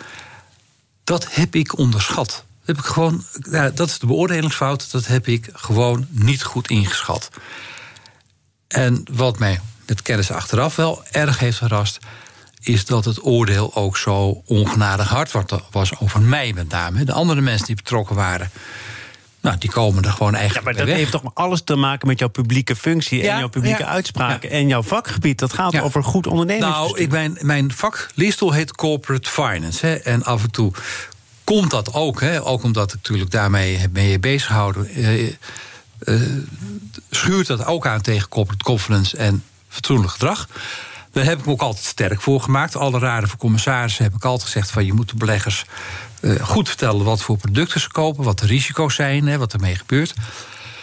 Dat 1.03 1.27
heb 1.29 1.55
ik 1.55 1.77
onderschat. 1.77 2.27
Dat, 2.27 2.75
heb 2.75 2.77
ik 2.77 2.85
gewoon, 2.85 3.25
dat 3.73 3.89
is 3.89 3.99
de 3.99 4.05
beoordelingsfout. 4.05 4.91
Dat 4.91 5.07
heb 5.07 5.27
ik 5.27 5.49
gewoon 5.53 6.07
niet 6.09 6.43
goed 6.43 6.69
ingeschat. 6.69 7.29
En 8.67 9.03
wat 9.11 9.39
mij 9.39 9.59
met 9.85 10.01
kennis 10.01 10.31
achteraf 10.31 10.75
wel 10.75 11.03
erg 11.11 11.39
heeft 11.39 11.57
verrast 11.57 11.99
is 12.59 12.85
dat 12.85 13.05
het 13.05 13.25
oordeel 13.25 13.75
ook 13.75 13.97
zo 13.97 14.41
ongenadig 14.45 15.09
hard 15.09 15.31
was 15.71 15.99
over 15.99 16.21
mij 16.21 16.53
met 16.53 16.69
name. 16.69 17.03
De 17.03 17.13
andere 17.13 17.41
mensen 17.41 17.65
die 17.65 17.75
betrokken 17.75 18.15
waren. 18.15 18.51
Nou, 19.47 19.59
die 19.59 19.71
komen 19.71 20.03
er 20.03 20.11
gewoon 20.11 20.35
eigenlijk 20.35 20.67
ja, 20.67 20.73
maar 20.73 20.85
dat 20.85 20.95
heeft 20.95 21.11
toch 21.11 21.31
alles 21.33 21.61
te 21.63 21.75
maken 21.75 22.07
met 22.07 22.19
jouw 22.19 22.27
publieke 22.27 22.75
functie 22.75 23.27
en 23.27 23.37
jouw 23.37 23.49
publieke 23.49 23.85
uitspraken 23.85 24.49
en 24.49 24.67
jouw 24.67 24.83
vakgebied. 24.83 25.39
Dat 25.39 25.53
gaat 25.53 25.81
over 25.81 26.03
goed 26.03 26.27
ondernemen. 26.27 26.69
Nou, 26.69 26.99
ik, 26.99 27.11
mijn, 27.11 27.37
mijn 27.41 27.71
vaklistel 27.73 28.51
heet 28.51 28.75
corporate 28.75 29.29
finance. 29.29 29.85
Hè, 29.85 29.95
en 29.95 30.23
af 30.23 30.43
en 30.43 30.51
toe 30.51 30.71
komt 31.43 31.71
dat 31.71 31.93
ook, 31.93 32.21
hè, 32.21 32.45
ook 32.45 32.63
omdat 32.63 32.89
ik 32.89 32.95
natuurlijk 32.95 33.31
daarmee 33.31 33.87
mee 33.91 34.19
bezig 34.19 34.47
gehouden. 34.47 34.87
Eh, 34.87 35.27
eh, 35.99 36.21
schuurt 37.09 37.47
dat 37.47 37.65
ook 37.65 37.87
aan 37.87 38.01
tegen 38.01 38.29
corporate 38.29 38.65
governance 38.65 39.17
en 39.17 39.43
fatsoenlijk 39.69 40.11
gedrag. 40.11 40.47
Daar 41.11 41.25
heb 41.25 41.39
ik 41.39 41.45
me 41.45 41.51
ook 41.51 41.61
altijd 41.61 41.85
sterk 41.85 42.21
voor 42.21 42.41
gemaakt. 42.41 42.75
Alle 42.75 42.99
raden 42.99 43.29
voor 43.29 43.37
commissarissen 43.37 44.03
heb 44.03 44.13
ik 44.13 44.25
altijd 44.25 44.43
gezegd 44.51 44.71
van 44.71 44.85
je 44.85 44.93
moet 44.93 45.09
de 45.09 45.15
beleggers 45.15 45.65
goed 46.41 46.67
vertellen 46.67 47.05
wat 47.05 47.21
voor 47.21 47.37
producten 47.37 47.81
ze 47.81 47.91
kopen, 47.91 48.23
wat 48.23 48.39
de 48.39 48.45
risico's 48.45 48.95
zijn, 48.95 49.27
hè, 49.27 49.37
wat 49.37 49.53
ermee 49.53 49.75
gebeurt. 49.75 50.13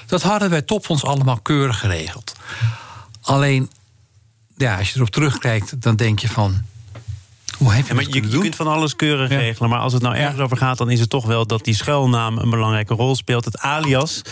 Dat 0.07 0.23
hadden 0.23 0.51
wij 0.51 0.63
topfonds 0.63 1.05
allemaal 1.05 1.41
keurig 1.41 1.79
geregeld. 1.79 2.35
Alleen, 3.21 3.71
ja, 4.57 4.79
als 4.79 4.91
je 4.91 4.97
erop 4.97 5.11
terugkijkt, 5.11 5.83
dan 5.83 5.97
denk 5.97 6.19
je 6.19 6.29
van. 6.29 6.63
Hoe 7.59 7.73
heb 7.73 7.83
je 7.83 7.89
ja, 7.89 7.95
maar 7.95 8.05
je, 8.09 8.31
je, 8.31 8.39
kunt 8.39 8.57
van 8.57 8.67
alles 8.67 8.97
keurig 8.97 9.29
regelen, 9.29 9.71
maar 9.71 9.79
als 9.79 9.93
het 9.93 10.03
nou 10.03 10.15
ergens 10.15 10.41
over 10.41 10.57
gaat, 10.57 10.79
dan 10.79 10.91
is 10.91 11.01
het 11.01 11.11
toch 11.11 11.27
wel 11.27 11.47
dat 11.47 11.65
die 11.65 11.75
schuilnaam 11.75 12.39
een 12.39 12.51
belangrijke 12.51 12.95
rol 12.95 13.17
speelt. 13.17 13.45
Het 13.45 13.59
alias. 13.59 14.23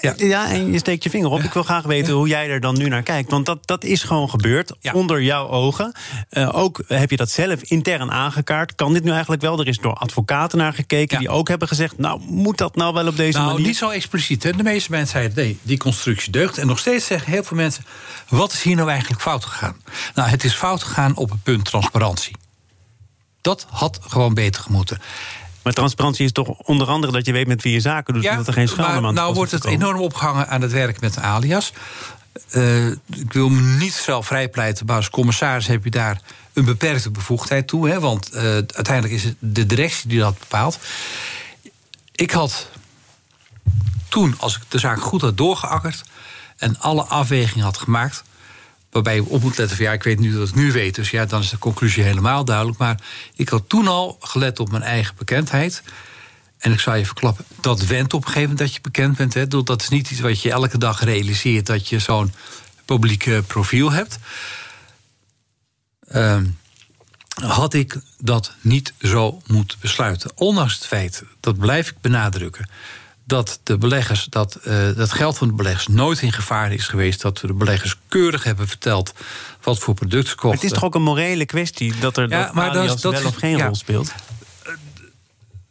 Ja. 0.00 0.12
ja, 0.16 0.50
en 0.50 0.72
je 0.72 0.78
steekt 0.78 1.02
je 1.02 1.10
vinger 1.10 1.30
op. 1.30 1.42
Ik 1.42 1.52
wil 1.52 1.62
graag 1.62 1.84
weten 1.84 2.12
hoe 2.12 2.28
jij 2.28 2.48
er 2.48 2.60
dan 2.60 2.78
nu 2.78 2.88
naar 2.88 3.02
kijkt. 3.02 3.30
Want 3.30 3.46
dat, 3.46 3.66
dat 3.66 3.84
is 3.84 4.02
gewoon 4.02 4.30
gebeurd 4.30 4.72
onder 4.92 5.22
jouw 5.22 5.48
ogen. 5.48 5.92
Uh, 6.30 6.56
ook 6.56 6.82
heb 6.86 7.10
je 7.10 7.16
dat 7.16 7.30
zelf 7.30 7.62
intern 7.62 8.10
aangekaart. 8.10 8.74
Kan 8.74 8.92
dit 8.92 9.04
nu 9.04 9.10
eigenlijk 9.10 9.42
wel? 9.42 9.60
Er 9.60 9.68
is 9.68 9.78
door 9.78 9.94
advocaten 9.94 10.58
naar 10.58 10.72
gekeken 10.72 11.18
die 11.18 11.28
ook 11.28 11.48
hebben 11.48 11.68
gezegd... 11.68 11.98
nou, 11.98 12.20
moet 12.26 12.58
dat 12.58 12.76
nou 12.76 12.94
wel 12.94 13.06
op 13.06 13.16
deze 13.16 13.32
nou, 13.32 13.44
manier? 13.44 13.60
Nou, 13.60 13.68
niet 13.68 13.76
zo 13.76 13.88
expliciet. 13.88 14.42
Hè. 14.42 14.52
De 14.52 14.62
meeste 14.62 14.90
mensen 14.90 15.12
zeiden, 15.12 15.44
nee, 15.44 15.58
die 15.62 15.78
constructie 15.78 16.32
deugt. 16.32 16.58
En 16.58 16.66
nog 16.66 16.78
steeds 16.78 17.06
zeggen 17.06 17.32
heel 17.32 17.44
veel 17.44 17.56
mensen... 17.56 17.84
wat 18.28 18.52
is 18.52 18.62
hier 18.62 18.76
nou 18.76 18.90
eigenlijk 18.90 19.22
fout 19.22 19.44
gegaan? 19.44 19.76
Nou, 20.14 20.28
het 20.28 20.44
is 20.44 20.54
fout 20.54 20.82
gegaan 20.82 21.16
op 21.16 21.30
het 21.30 21.42
punt 21.42 21.64
transparantie. 21.64 22.36
Dat 23.40 23.66
had 23.70 23.98
gewoon 24.06 24.34
beter 24.34 24.62
gemoeten. 24.62 25.00
Maar 25.64 25.72
transparantie 25.72 26.24
is 26.24 26.32
toch 26.32 26.48
onder 26.48 26.86
andere 26.86 27.12
dat 27.12 27.26
je 27.26 27.32
weet 27.32 27.46
met 27.46 27.62
wie 27.62 27.72
je 27.72 27.80
zaken 27.80 28.14
doet... 28.14 28.22
Ja, 28.22 28.36
dat 28.36 28.46
er 28.46 28.52
geen 28.52 28.68
schade 28.68 29.06
aan 29.06 29.14
Nou 29.14 29.34
wordt 29.34 29.50
het 29.50 29.64
enorm 29.64 30.00
opgehangen 30.00 30.48
aan 30.48 30.60
het 30.60 30.72
werk 30.72 31.00
met 31.00 31.18
alias. 31.18 31.72
Uh, 32.52 32.86
ik 32.90 33.32
wil 33.32 33.48
me 33.48 33.60
niet 33.60 33.92
zelf 33.92 34.26
vrijpleiten, 34.26 34.86
maar 34.86 34.96
als 34.96 35.10
commissaris 35.10 35.66
heb 35.66 35.84
je 35.84 35.90
daar 35.90 36.20
een 36.52 36.64
beperkte 36.64 37.10
bevoegdheid 37.10 37.66
toe. 37.66 37.88
Hè, 37.88 38.00
want 38.00 38.34
uh, 38.34 38.42
uiteindelijk 38.42 39.14
is 39.14 39.24
het 39.24 39.36
de 39.38 39.66
directie 39.66 40.08
die 40.08 40.18
dat 40.18 40.38
bepaalt. 40.38 40.78
Ik 42.14 42.30
had 42.30 42.68
toen, 44.08 44.34
als 44.38 44.56
ik 44.56 44.62
de 44.68 44.78
zaak 44.78 45.00
goed 45.00 45.20
had 45.20 45.36
doorgeakkerd 45.36 46.04
en 46.56 46.80
alle 46.80 47.02
afwegingen 47.02 47.64
had 47.64 47.78
gemaakt, 47.78 48.24
Waarbij 48.94 49.14
je 49.14 49.24
op 49.24 49.42
moet 49.42 49.58
letten 49.58 49.76
van 49.76 49.86
ja, 49.86 49.92
ik 49.92 50.02
weet 50.02 50.18
nu 50.18 50.32
dat 50.32 50.48
ik 50.48 50.54
nu 50.54 50.72
weet. 50.72 50.94
Dus 50.94 51.10
ja, 51.10 51.24
dan 51.24 51.40
is 51.40 51.50
de 51.50 51.58
conclusie 51.58 52.02
helemaal 52.02 52.44
duidelijk. 52.44 52.78
Maar 52.78 53.00
ik 53.34 53.48
had 53.48 53.68
toen 53.68 53.88
al 53.88 54.16
gelet 54.20 54.60
op 54.60 54.70
mijn 54.70 54.82
eigen 54.82 55.14
bekendheid. 55.18 55.82
En 56.58 56.72
ik 56.72 56.80
zou 56.80 56.96
je 56.96 57.06
verklappen, 57.06 57.44
dat 57.60 57.86
went 57.86 58.14
op 58.14 58.20
een 58.20 58.26
gegeven 58.26 58.48
moment 58.50 58.58
dat 58.58 58.74
je 58.74 58.80
bekend 58.80 59.16
bent. 59.16 59.34
Hè. 59.34 59.46
Dat 59.48 59.82
is 59.82 59.88
niet 59.88 60.10
iets 60.10 60.20
wat 60.20 60.42
je 60.42 60.50
elke 60.50 60.78
dag 60.78 61.04
realiseert 61.04 61.66
dat 61.66 61.88
je 61.88 61.98
zo'n 61.98 62.32
publiek 62.84 63.46
profiel 63.46 63.92
hebt. 63.92 64.18
Uh, 66.12 66.40
had 67.34 67.74
ik 67.74 67.96
dat 68.18 68.52
niet 68.60 68.92
zo 69.00 69.42
moeten 69.46 69.78
besluiten. 69.80 70.30
Ondanks 70.34 70.74
het 70.74 70.86
feit, 70.86 71.22
dat 71.40 71.58
blijf 71.58 71.90
ik 71.90 72.00
benadrukken 72.00 72.68
dat 73.24 73.60
de 73.62 73.78
beleggers, 73.78 74.24
dat, 74.24 74.58
uh, 74.64 74.96
dat 74.96 75.12
geld 75.12 75.38
van 75.38 75.48
de 75.48 75.54
beleggers 75.54 75.86
nooit 75.86 76.20
in 76.20 76.32
gevaar 76.32 76.72
is 76.72 76.88
geweest. 76.88 77.20
Dat 77.20 77.40
we 77.40 77.46
de 77.46 77.52
beleggers 77.52 77.96
keurig 78.08 78.44
hebben 78.44 78.68
verteld 78.68 79.12
wat 79.62 79.78
voor 79.78 79.94
producten 79.94 80.30
ze 80.30 80.36
kochten. 80.36 80.60
het 80.60 80.70
is 80.70 80.72
toch 80.72 80.84
ook 80.84 80.94
een 80.94 81.02
morele 81.02 81.46
kwestie 81.46 81.98
dat 81.98 82.16
er 82.16 82.28
ja, 82.30 82.44
dat 82.44 82.54
maar 82.54 82.72
dat, 82.72 83.00
dat 83.00 83.12
wel 83.12 83.26
of 83.26 83.36
geen 83.36 83.62
rol 83.62 83.74
speelt? 83.74 84.12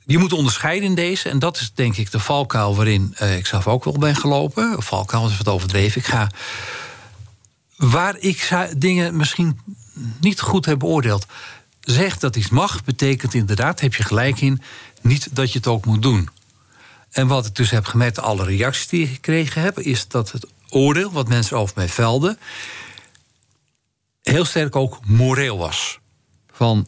Je 0.05 0.17
moet 0.17 0.33
onderscheiden 0.33 0.89
in 0.89 0.95
deze. 0.95 1.29
En 1.29 1.39
dat 1.39 1.59
is 1.59 1.71
denk 1.73 1.97
ik 1.97 2.11
de 2.11 2.19
valkuil 2.19 2.75
waarin 2.75 3.15
uh, 3.21 3.37
ik 3.37 3.45
zelf 3.45 3.67
ook 3.67 3.83
wel 3.83 3.97
ben 3.97 4.15
gelopen. 4.15 4.83
Valkuil 4.83 5.27
is 5.27 5.37
wat 5.37 5.47
overdreven. 5.47 6.01
Ik 6.01 6.07
ga. 6.07 6.29
Waar 7.75 8.17
ik 8.17 8.67
dingen 8.77 9.15
misschien 9.15 9.59
niet 10.19 10.41
goed 10.41 10.65
heb 10.65 10.79
beoordeeld. 10.79 11.25
zegt 11.79 12.21
dat 12.21 12.35
iets 12.35 12.49
mag, 12.49 12.83
betekent 12.83 13.33
inderdaad, 13.33 13.79
heb 13.79 13.95
je 13.95 14.03
gelijk 14.03 14.41
in, 14.41 14.61
niet 15.01 15.35
dat 15.35 15.51
je 15.51 15.57
het 15.57 15.67
ook 15.67 15.85
moet 15.85 16.01
doen. 16.01 16.29
En 17.13 17.27
wat 17.27 17.45
ik 17.45 17.55
dus 17.55 17.69
heb 17.69 17.85
gemerkt, 17.85 18.19
alle 18.19 18.43
reacties 18.45 18.87
die 18.87 19.03
ik 19.03 19.09
gekregen 19.09 19.61
heb, 19.61 19.79
is 19.79 20.07
dat 20.07 20.31
het 20.31 20.47
oordeel 20.69 21.11
wat 21.11 21.27
mensen 21.27 21.57
over 21.57 21.73
mij 21.75 21.89
velden, 21.89 22.37
heel 24.21 24.45
sterk 24.45 24.75
ook 24.75 24.99
moreel 25.05 25.57
was. 25.57 25.99
Van 26.51 26.87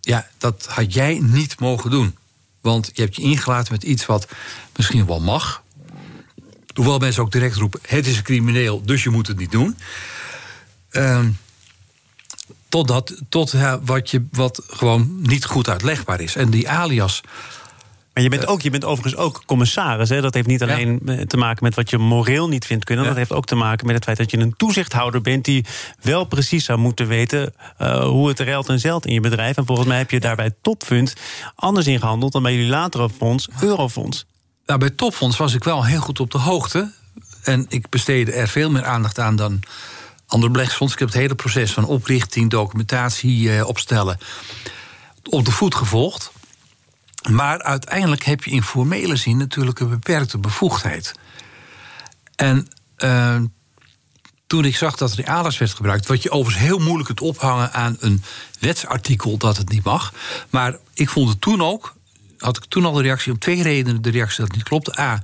ja, 0.00 0.28
dat 0.38 0.66
had 0.66 0.94
jij 0.94 1.18
niet 1.22 1.60
mogen 1.60 1.90
doen. 1.90 2.16
Want 2.60 2.90
je 2.92 3.02
hebt 3.02 3.16
je 3.16 3.22
ingelaten 3.22 3.72
met 3.72 3.82
iets 3.82 4.06
wat 4.06 4.26
misschien 4.76 5.06
wel 5.06 5.20
mag. 5.20 5.62
Hoewel 6.74 6.98
mensen 6.98 7.22
ook 7.22 7.32
direct 7.32 7.56
roepen: 7.56 7.80
het 7.86 8.06
is 8.06 8.16
een 8.16 8.22
crimineel, 8.22 8.82
dus 8.84 9.02
je 9.02 9.10
moet 9.10 9.26
het 9.26 9.38
niet 9.38 9.50
doen. 9.50 9.76
Uh, 10.90 11.24
totdat, 12.68 13.14
tot 13.28 13.54
wat, 13.82 14.10
je, 14.10 14.26
wat 14.30 14.62
gewoon 14.66 15.20
niet 15.22 15.44
goed 15.44 15.68
uitlegbaar 15.68 16.20
is. 16.20 16.36
En 16.36 16.50
die 16.50 16.68
alias 16.68 17.20
maar 18.16 18.24
je 18.24 18.30
bent, 18.30 18.46
ook, 18.46 18.62
je 18.62 18.70
bent 18.70 18.84
overigens 18.84 19.22
ook 19.22 19.42
commissaris. 19.46 20.08
Hè? 20.08 20.20
Dat 20.20 20.34
heeft 20.34 20.46
niet 20.46 20.62
alleen 20.62 21.00
te 21.26 21.36
maken 21.36 21.64
met 21.64 21.74
wat 21.74 21.90
je 21.90 21.98
moreel 21.98 22.48
niet 22.48 22.64
vindt 22.64 22.84
kunnen. 22.84 23.04
Dat 23.04 23.16
heeft 23.16 23.32
ook 23.32 23.46
te 23.46 23.54
maken 23.54 23.86
met 23.86 23.94
het 23.94 24.04
feit 24.04 24.16
dat 24.16 24.30
je 24.30 24.38
een 24.38 24.56
toezichthouder 24.56 25.20
bent... 25.20 25.44
die 25.44 25.64
wel 26.00 26.24
precies 26.24 26.64
zou 26.64 26.78
moeten 26.78 27.06
weten 27.06 27.54
uh, 27.78 28.04
hoe 28.04 28.28
het 28.28 28.40
ruilt 28.40 28.68
en 28.68 28.78
zelt 28.78 29.06
in 29.06 29.12
je 29.12 29.20
bedrijf. 29.20 29.56
En 29.56 29.66
volgens 29.66 29.88
mij 29.88 29.98
heb 29.98 30.10
je 30.10 30.20
daarbij 30.20 30.50
Topfund 30.62 31.14
anders 31.54 31.86
ingehandeld... 31.86 32.32
dan 32.32 32.42
bij 32.42 32.54
jullie 32.54 32.68
latere 32.68 33.10
fonds, 33.10 33.48
Eurofonds. 33.60 34.26
Nou, 34.66 34.78
bij 34.78 34.90
Topfonds 34.90 35.36
was 35.36 35.54
ik 35.54 35.64
wel 35.64 35.84
heel 35.84 36.00
goed 36.00 36.20
op 36.20 36.30
de 36.30 36.38
hoogte. 36.38 36.92
En 37.42 37.66
ik 37.68 37.88
besteedde 37.88 38.32
er 38.32 38.48
veel 38.48 38.70
meer 38.70 38.84
aandacht 38.84 39.18
aan 39.18 39.36
dan 39.36 39.60
andere 40.26 40.52
beleggingsfonds. 40.52 40.92
Ik 40.92 40.98
heb 40.98 41.08
het 41.08 41.18
hele 41.18 41.34
proces 41.34 41.72
van 41.72 41.84
oprichting, 41.84 42.50
documentatie 42.50 43.48
uh, 43.48 43.66
opstellen... 43.66 44.18
op 45.30 45.44
de 45.44 45.52
voet 45.52 45.74
gevolgd. 45.74 46.34
Maar 47.30 47.62
uiteindelijk 47.62 48.24
heb 48.24 48.44
je 48.44 48.50
in 48.50 48.62
formele 48.62 49.16
zin 49.16 49.36
natuurlijk 49.36 49.80
een 49.80 49.88
beperkte 49.88 50.38
bevoegdheid. 50.38 51.14
En 52.36 52.68
uh, 52.98 53.40
toen 54.46 54.64
ik 54.64 54.76
zag 54.76 54.96
dat 54.96 55.12
realis 55.12 55.58
werd 55.58 55.74
gebruikt, 55.74 56.06
wat 56.06 56.22
je 56.22 56.30
overigens 56.30 56.66
heel 56.66 56.78
moeilijk 56.78 57.06
kunt 57.06 57.20
ophangen 57.20 57.72
aan 57.72 57.96
een 58.00 58.22
wetsartikel 58.60 59.36
dat 59.36 59.56
het 59.56 59.68
niet 59.68 59.84
mag. 59.84 60.12
Maar 60.50 60.76
ik 60.94 61.08
vond 61.08 61.28
het 61.28 61.40
toen 61.40 61.62
ook, 61.62 61.95
had 62.38 62.56
ik 62.56 62.64
toen 62.64 62.84
al 62.84 62.92
de 62.92 63.02
reactie, 63.02 63.32
om 63.32 63.38
twee 63.38 63.62
redenen 63.62 64.02
de 64.02 64.10
reactie 64.10 64.38
dat 64.38 64.46
het 64.46 64.56
niet 64.56 64.68
klopte. 64.68 65.00
A, 65.00 65.22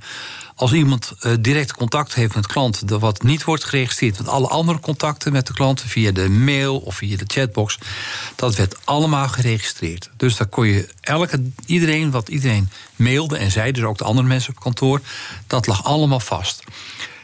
als 0.55 0.73
iemand 0.73 1.13
uh, 1.21 1.33
direct 1.39 1.73
contact 1.73 2.13
heeft 2.13 2.35
met 2.35 2.47
klanten, 2.47 2.99
wat 2.99 3.23
niet 3.23 3.43
wordt 3.43 3.63
geregistreerd, 3.63 4.17
want 4.17 4.29
alle 4.29 4.47
andere 4.47 4.79
contacten 4.79 5.31
met 5.31 5.47
de 5.47 5.53
klanten 5.53 5.89
via 5.89 6.11
de 6.11 6.29
mail 6.29 6.77
of 6.77 6.95
via 6.95 7.17
de 7.17 7.23
chatbox, 7.27 7.77
dat 8.35 8.55
werd 8.55 8.85
allemaal 8.85 9.27
geregistreerd. 9.27 10.09
Dus 10.17 10.35
daar 10.35 10.47
kon 10.47 10.67
je 10.67 10.89
elke, 11.01 11.43
iedereen 11.65 12.11
wat 12.11 12.29
iedereen 12.29 12.69
mailde 12.95 13.37
en 13.37 13.51
zei, 13.51 13.71
dus 13.71 13.83
ook 13.83 13.97
de 13.97 14.03
andere 14.03 14.27
mensen 14.27 14.53
op 14.55 14.59
kantoor, 14.59 15.01
dat 15.47 15.67
lag 15.67 15.83
allemaal 15.83 16.19
vast. 16.19 16.63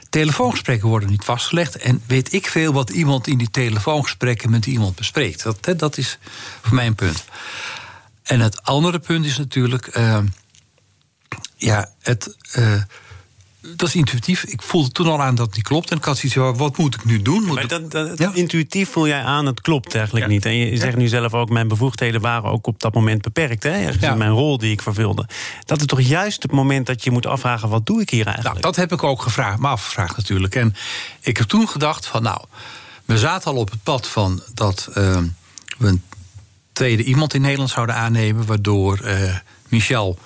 Telefoongesprekken 0.09 0.87
worden 0.87 1.09
niet 1.09 1.23
vastgelegd. 1.23 1.77
En 1.77 2.01
weet 2.05 2.33
ik 2.33 2.47
veel 2.47 2.73
wat 2.73 2.89
iemand 2.89 3.27
in 3.27 3.37
die 3.37 3.51
telefoongesprekken 3.51 4.49
met 4.49 4.65
iemand 4.65 4.95
bespreekt. 4.95 5.43
Dat, 5.43 5.73
dat 5.77 5.97
is 5.97 6.17
voor 6.61 6.75
mij 6.75 6.85
een 6.85 6.95
punt. 6.95 7.25
En 8.29 8.39
het 8.39 8.63
andere 8.63 8.99
punt 8.99 9.25
is 9.25 9.37
natuurlijk. 9.37 9.97
Uh, 9.97 10.19
ja, 11.55 11.89
het. 12.01 12.35
Uh, 12.57 12.81
dat 13.61 13.87
is 13.87 13.95
intuïtief. 13.95 14.43
Ik 14.43 14.61
voelde 14.61 14.91
toen 14.91 15.07
al 15.07 15.21
aan 15.21 15.35
dat 15.35 15.45
het 15.45 15.55
niet 15.55 15.65
klopt. 15.65 15.91
En 15.91 15.97
ik 15.97 16.03
had 16.03 16.17
zoiets 16.17 16.37
van, 16.37 16.57
wat 16.57 16.77
moet 16.77 16.95
ik 16.95 17.05
nu 17.05 17.21
doen? 17.21 17.43
Moet 17.43 17.55
maar 17.55 17.67
dat, 17.67 17.91
dat, 17.91 18.33
intuïtief 18.33 18.89
voel 18.89 19.07
jij 19.07 19.23
aan, 19.23 19.45
het 19.45 19.61
klopt 19.61 19.95
eigenlijk 19.95 20.27
niet. 20.27 20.45
En 20.45 20.55
je 20.55 20.77
zegt 20.77 20.95
nu 20.95 21.07
zelf 21.07 21.33
ook, 21.33 21.49
mijn 21.49 21.67
bevoegdheden 21.67 22.21
waren 22.21 22.51
ook 22.51 22.67
op 22.67 22.79
dat 22.79 22.93
moment 22.93 23.21
beperkt. 23.21 23.63
Hè? 23.63 23.89
Ja. 23.99 24.15
Mijn 24.15 24.31
rol 24.31 24.57
die 24.57 24.71
ik 24.71 24.81
vervulde. 24.81 25.27
Dat 25.65 25.79
is 25.79 25.85
toch 25.85 26.01
juist 26.01 26.41
het 26.41 26.51
moment 26.51 26.85
dat 26.85 27.03
je 27.03 27.11
moet 27.11 27.25
afvragen, 27.25 27.69
wat 27.69 27.85
doe 27.85 28.01
ik 28.01 28.09
hier 28.09 28.25
eigenlijk? 28.25 28.55
Nou, 28.55 28.73
dat 28.73 28.75
heb 28.75 28.91
ik 28.91 29.03
ook 29.03 29.21
gevraagd, 29.21 29.59
maar 29.59 29.71
afgevraagd 29.71 30.17
natuurlijk. 30.17 30.55
En 30.55 30.75
ik 31.19 31.37
heb 31.37 31.47
toen 31.47 31.67
gedacht 31.69 32.05
van, 32.05 32.23
nou, 32.23 32.41
we 33.05 33.17
zaten 33.17 33.51
al 33.51 33.57
op 33.57 33.71
het 33.71 33.83
pad 33.83 34.07
van 34.07 34.41
dat 34.53 34.87
uh, 34.89 35.17
we 35.77 35.87
een 35.87 36.03
tweede 36.79 37.03
iemand 37.03 37.33
in 37.33 37.41
Nederland 37.41 37.69
zouden 37.69 37.95
aannemen... 37.95 38.45
waardoor 38.45 38.99
uh, 39.03 39.35
Michel 39.69 40.19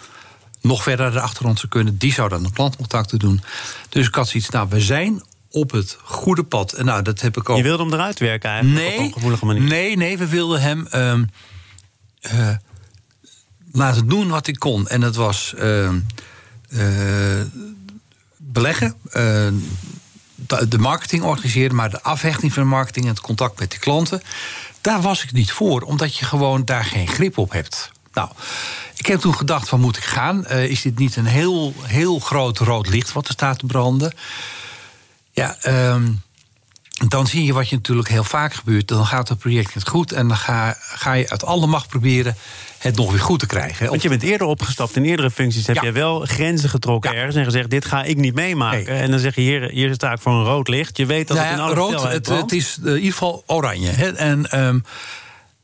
nog 0.62 0.84
verder 0.84 1.20
achter 1.20 1.46
ons 1.46 1.60
te 1.60 1.68
kunnen. 1.68 1.98
Die 1.98 2.14
zou 2.14 2.30
dan 2.30 2.44
de 2.44 2.50
plantcontacten 2.50 3.20
doen. 3.20 3.42
Dus 3.90 4.08
ik 4.08 4.16
had 4.16 4.28
zoiets, 4.28 4.50
nou, 4.50 4.68
we 4.70 4.82
zijn 4.82 5.24
op 5.50 5.72
het 5.72 5.98
goede 6.04 6.44
pad. 6.44 6.74
En 6.74 6.86
nou, 6.86 7.02
dat 7.02 7.22
heb 7.22 7.38
ik 7.38 7.50
ook. 7.50 7.58
Je 7.58 7.64
wilde 7.64 7.84
hem 7.84 7.94
eruit 7.94 8.20
werken 8.20 8.50
eigenlijk 8.50 8.88
nee, 8.88 8.98
op 8.98 9.06
een 9.06 9.14
gevoelige 9.14 9.46
manier? 9.46 9.62
Nee, 9.62 9.98
nee, 9.98 10.18
we 10.18 10.28
wilden 10.28 10.62
hem 10.62 10.88
uh, 10.92 12.50
laten 13.72 14.08
doen 14.08 14.28
wat 14.28 14.46
hij 14.46 14.56
kon. 14.56 14.88
En 14.88 15.02
dat 15.02 15.16
was 15.16 15.54
uh, 15.58 15.90
beleggen, 18.38 18.96
de 20.68 20.78
marketing 20.78 21.24
organiseren... 21.24 21.76
maar 21.76 21.90
de 21.90 22.02
afhechting 22.02 22.54
van 22.54 22.64
de 22.64 22.70
marketing 22.70 23.06
en 23.06 23.12
het 23.12 23.22
contact 23.22 23.60
met 23.60 23.72
de 23.72 23.80
klanten... 23.80 24.22
daar 24.84 25.02
was 25.02 25.24
ik 25.24 25.32
niet 25.32 25.52
voor, 25.52 25.82
omdat 25.82 26.16
je 26.16 26.26
gewoon 26.26 26.66
daar 26.66 26.86
geen 26.86 27.08
grip 27.08 27.38
op 27.38 27.52
hebt. 27.52 27.92
Nou, 28.14 28.30
ik 28.96 29.06
heb 29.06 29.20
toen 29.20 29.36
gedacht: 29.36 29.70
van 29.70 29.80
moet 29.80 29.98
ik 29.98 30.04
gaan? 30.04 30.46
Uh, 30.52 30.64
is 30.64 30.82
dit 30.82 30.98
niet 30.98 31.16
een 31.16 31.26
heel, 31.26 31.74
heel 31.82 32.20
groot 32.20 32.58
rood 32.58 32.90
licht 32.90 33.12
wat 33.12 33.28
er 33.28 33.34
staat 33.34 33.60
te 33.60 33.66
branden? 33.66 34.14
Ja, 35.32 35.58
um, 35.68 36.22
dan 37.08 37.28
zie 37.28 37.46
je 37.46 37.54
wat 37.54 37.70
je 37.70 37.76
natuurlijk 37.76 38.10
heel 38.10 38.24
vaak 38.24 38.54
gebeurt. 38.54 38.88
Dan 38.88 39.06
gaat 39.06 39.30
het 39.30 39.38
project 39.38 39.76
niet 39.76 39.88
goed 39.88 40.12
en 40.12 40.28
dan 40.28 40.38
ga, 40.38 40.78
ga 40.80 41.14
je 41.14 41.30
uit 41.30 41.46
alle 41.46 41.68
macht 41.68 41.88
proberen 41.88 42.36
het 42.84 42.96
nog 42.96 43.12
weer 43.12 43.20
goed 43.20 43.40
te 43.40 43.46
krijgen. 43.46 43.90
Want 43.90 44.02
je 44.02 44.10
bent 44.10 44.24
eerder 44.24 44.48
opgestapt 44.48 44.96
in 44.96 45.06
eerdere 45.06 45.32
functies. 45.32 45.68
Heb 45.68 45.82
je 45.82 45.92
wel 45.92 46.20
grenzen 46.20 46.70
getrokken 46.70 47.12
ja. 47.12 47.18
ergens 47.18 47.36
en 47.36 47.44
gezegd: 47.44 47.70
dit 47.70 47.86
ga 47.86 48.04
ik 48.04 48.18
niet 48.18 48.36
meemaken. 48.36 48.94
Nee. 48.94 49.02
En 49.02 49.12
dan 49.12 49.20
zeg 49.20 49.36
je: 49.36 49.42
hier, 49.42 49.70
hier 49.70 49.94
sta 49.94 50.12
ik 50.12 50.20
voor 50.20 50.34
een 50.34 50.44
rood 50.44 50.68
licht. 50.68 50.98
Je 50.98 51.06
weet 51.06 51.28
dat 51.28 51.38
nou 51.38 51.50
ja, 51.50 51.54
het 51.54 51.62
in 51.62 51.66
alle 51.66 51.76
rood, 51.76 52.12
het, 52.12 52.28
het, 52.28 52.52
is 52.52 52.78
in 52.84 52.96
ieder 52.96 53.12
geval 53.12 53.44
oranje. 53.46 53.90
Hè? 53.90 54.12
En 54.12 54.60
um, 54.66 54.84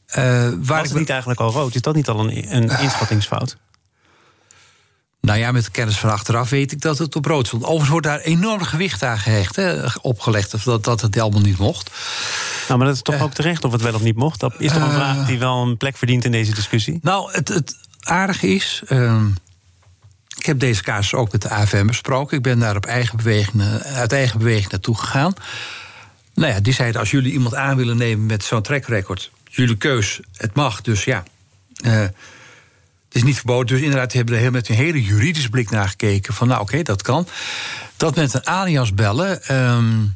uh, 0.10 0.16
waar 0.16 0.82
Was 0.82 0.90
het 0.90 0.98
niet 0.98 1.10
eigenlijk 1.10 1.40
al 1.40 1.52
rood? 1.52 1.76
Is 1.76 1.82
dat 1.82 1.96
niet 1.96 2.08
al 2.08 2.20
een, 2.20 2.56
een 2.56 2.64
uh, 2.64 2.84
inschattingsfout? 2.84 3.58
Nou 5.22 5.40
ja, 5.40 5.52
met 5.52 5.66
de 5.66 5.72
kennis 5.72 5.98
van 5.98 6.10
achteraf 6.10 6.50
weet 6.50 6.72
ik 6.72 6.82
dat 6.82 6.98
het 6.98 7.16
op 7.16 7.26
rood 7.26 7.48
stond. 7.48 7.64
Overigens 7.64 7.90
wordt 7.90 8.06
daar 8.06 8.20
enorm 8.20 8.64
gewicht 8.64 9.04
aan 9.04 9.20
gehecht, 9.20 9.56
hè, 9.56 9.86
opgelegd, 10.02 10.66
dat, 10.66 10.84
dat 10.84 11.02
het 11.02 11.20
allemaal 11.20 11.42
niet 11.42 11.58
mocht. 11.58 11.92
Nou, 12.70 12.80
maar 12.80 12.90
dat 12.90 12.98
is 12.98 13.04
toch 13.04 13.16
uh, 13.16 13.24
ook 13.24 13.34
terecht 13.34 13.64
of 13.64 13.72
het 13.72 13.82
wel 13.82 13.94
of 13.94 14.02
niet 14.02 14.16
mocht? 14.16 14.40
Dat 14.40 14.54
is 14.58 14.72
toch 14.72 14.82
een 14.82 14.92
vraag 14.92 15.26
die 15.26 15.40
wel 15.40 15.62
een 15.62 15.78
plek 15.78 15.98
verdient 15.98 16.26
in 16.26 16.32
deze 16.32 16.54
discussie? 16.54 17.00
Nou, 17.02 17.32
het, 17.32 17.48
het 17.48 17.76
aardige 18.00 18.48
is. 18.48 18.82
Ehm, 18.88 19.28
ik 20.38 20.46
heb 20.46 20.60
deze 20.60 20.84
casus 20.84 21.14
ook 21.14 21.32
met 21.32 21.42
de 21.42 21.50
AFM 21.50 21.86
besproken. 21.86 22.38
Ik 22.38 22.44
ben 22.44 22.60
daar 22.60 22.76
op 22.76 22.86
eigen 22.86 23.18
beweging, 23.18 23.64
uit 23.84 24.12
eigen 24.12 24.40
beweging 24.40 24.72
naartoe 24.72 24.98
gegaan. 24.98 25.34
Nou 26.34 26.54
ja, 26.54 26.60
die 26.60 26.74
zeiden: 26.74 27.00
als 27.00 27.12
jullie 27.12 27.32
iemand 27.32 27.56
aan 27.56 27.78
willen 27.78 27.98
nemen 27.98 28.26
met 28.26 28.44
zo'n 28.44 28.62
track 28.62 28.86
record 28.86 29.32
jullie 29.50 29.78
keus, 29.78 30.20
het 30.38 30.56
mag, 30.56 30.82
dus 30.82 31.04
ja. 31.04 31.24
Uh, 31.86 32.00
het 32.00 33.18
is 33.18 33.24
niet 33.24 33.36
verboden. 33.36 33.68
Dus 33.68 33.82
inderdaad, 33.86 34.14
hebben 34.14 34.36
we 34.36 34.42
er 34.42 34.52
met 34.52 34.70
een 34.70 34.76
hele 34.76 35.04
juridische 35.04 35.50
blik 35.50 35.70
naar 35.70 35.90
gekeken. 35.90 36.34
Van 36.34 36.48
nou, 36.48 36.62
oké, 36.62 36.72
okay, 36.72 36.84
dat 36.84 37.02
kan. 37.02 37.28
Dat 37.98 38.16
met 38.16 38.34
een 38.34 38.48
alias 38.48 38.94
bellen, 38.94 39.56
um, 39.56 40.16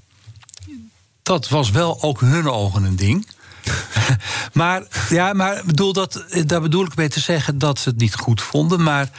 dat 1.24 1.50
was 1.50 1.72
wel 1.72 2.02
ook 2.02 2.20
hun 2.20 2.50
ogen 2.50 2.84
een 2.84 2.96
ding. 2.96 3.28
maar 4.54 4.84
ja, 5.10 5.34
maar 5.34 5.62
bedoel 5.66 5.94
dat, 5.94 6.26
daar 6.46 6.62
bedoel 6.62 6.86
ik 6.86 6.96
mee 6.96 7.10
te 7.10 7.20
zeggen 7.20 7.58
dat 7.58 7.80
ze 7.80 7.90
het 7.90 7.98
niet 7.98 8.16
goed 8.16 8.42
vonden. 8.42 8.84
Maar, 8.84 9.10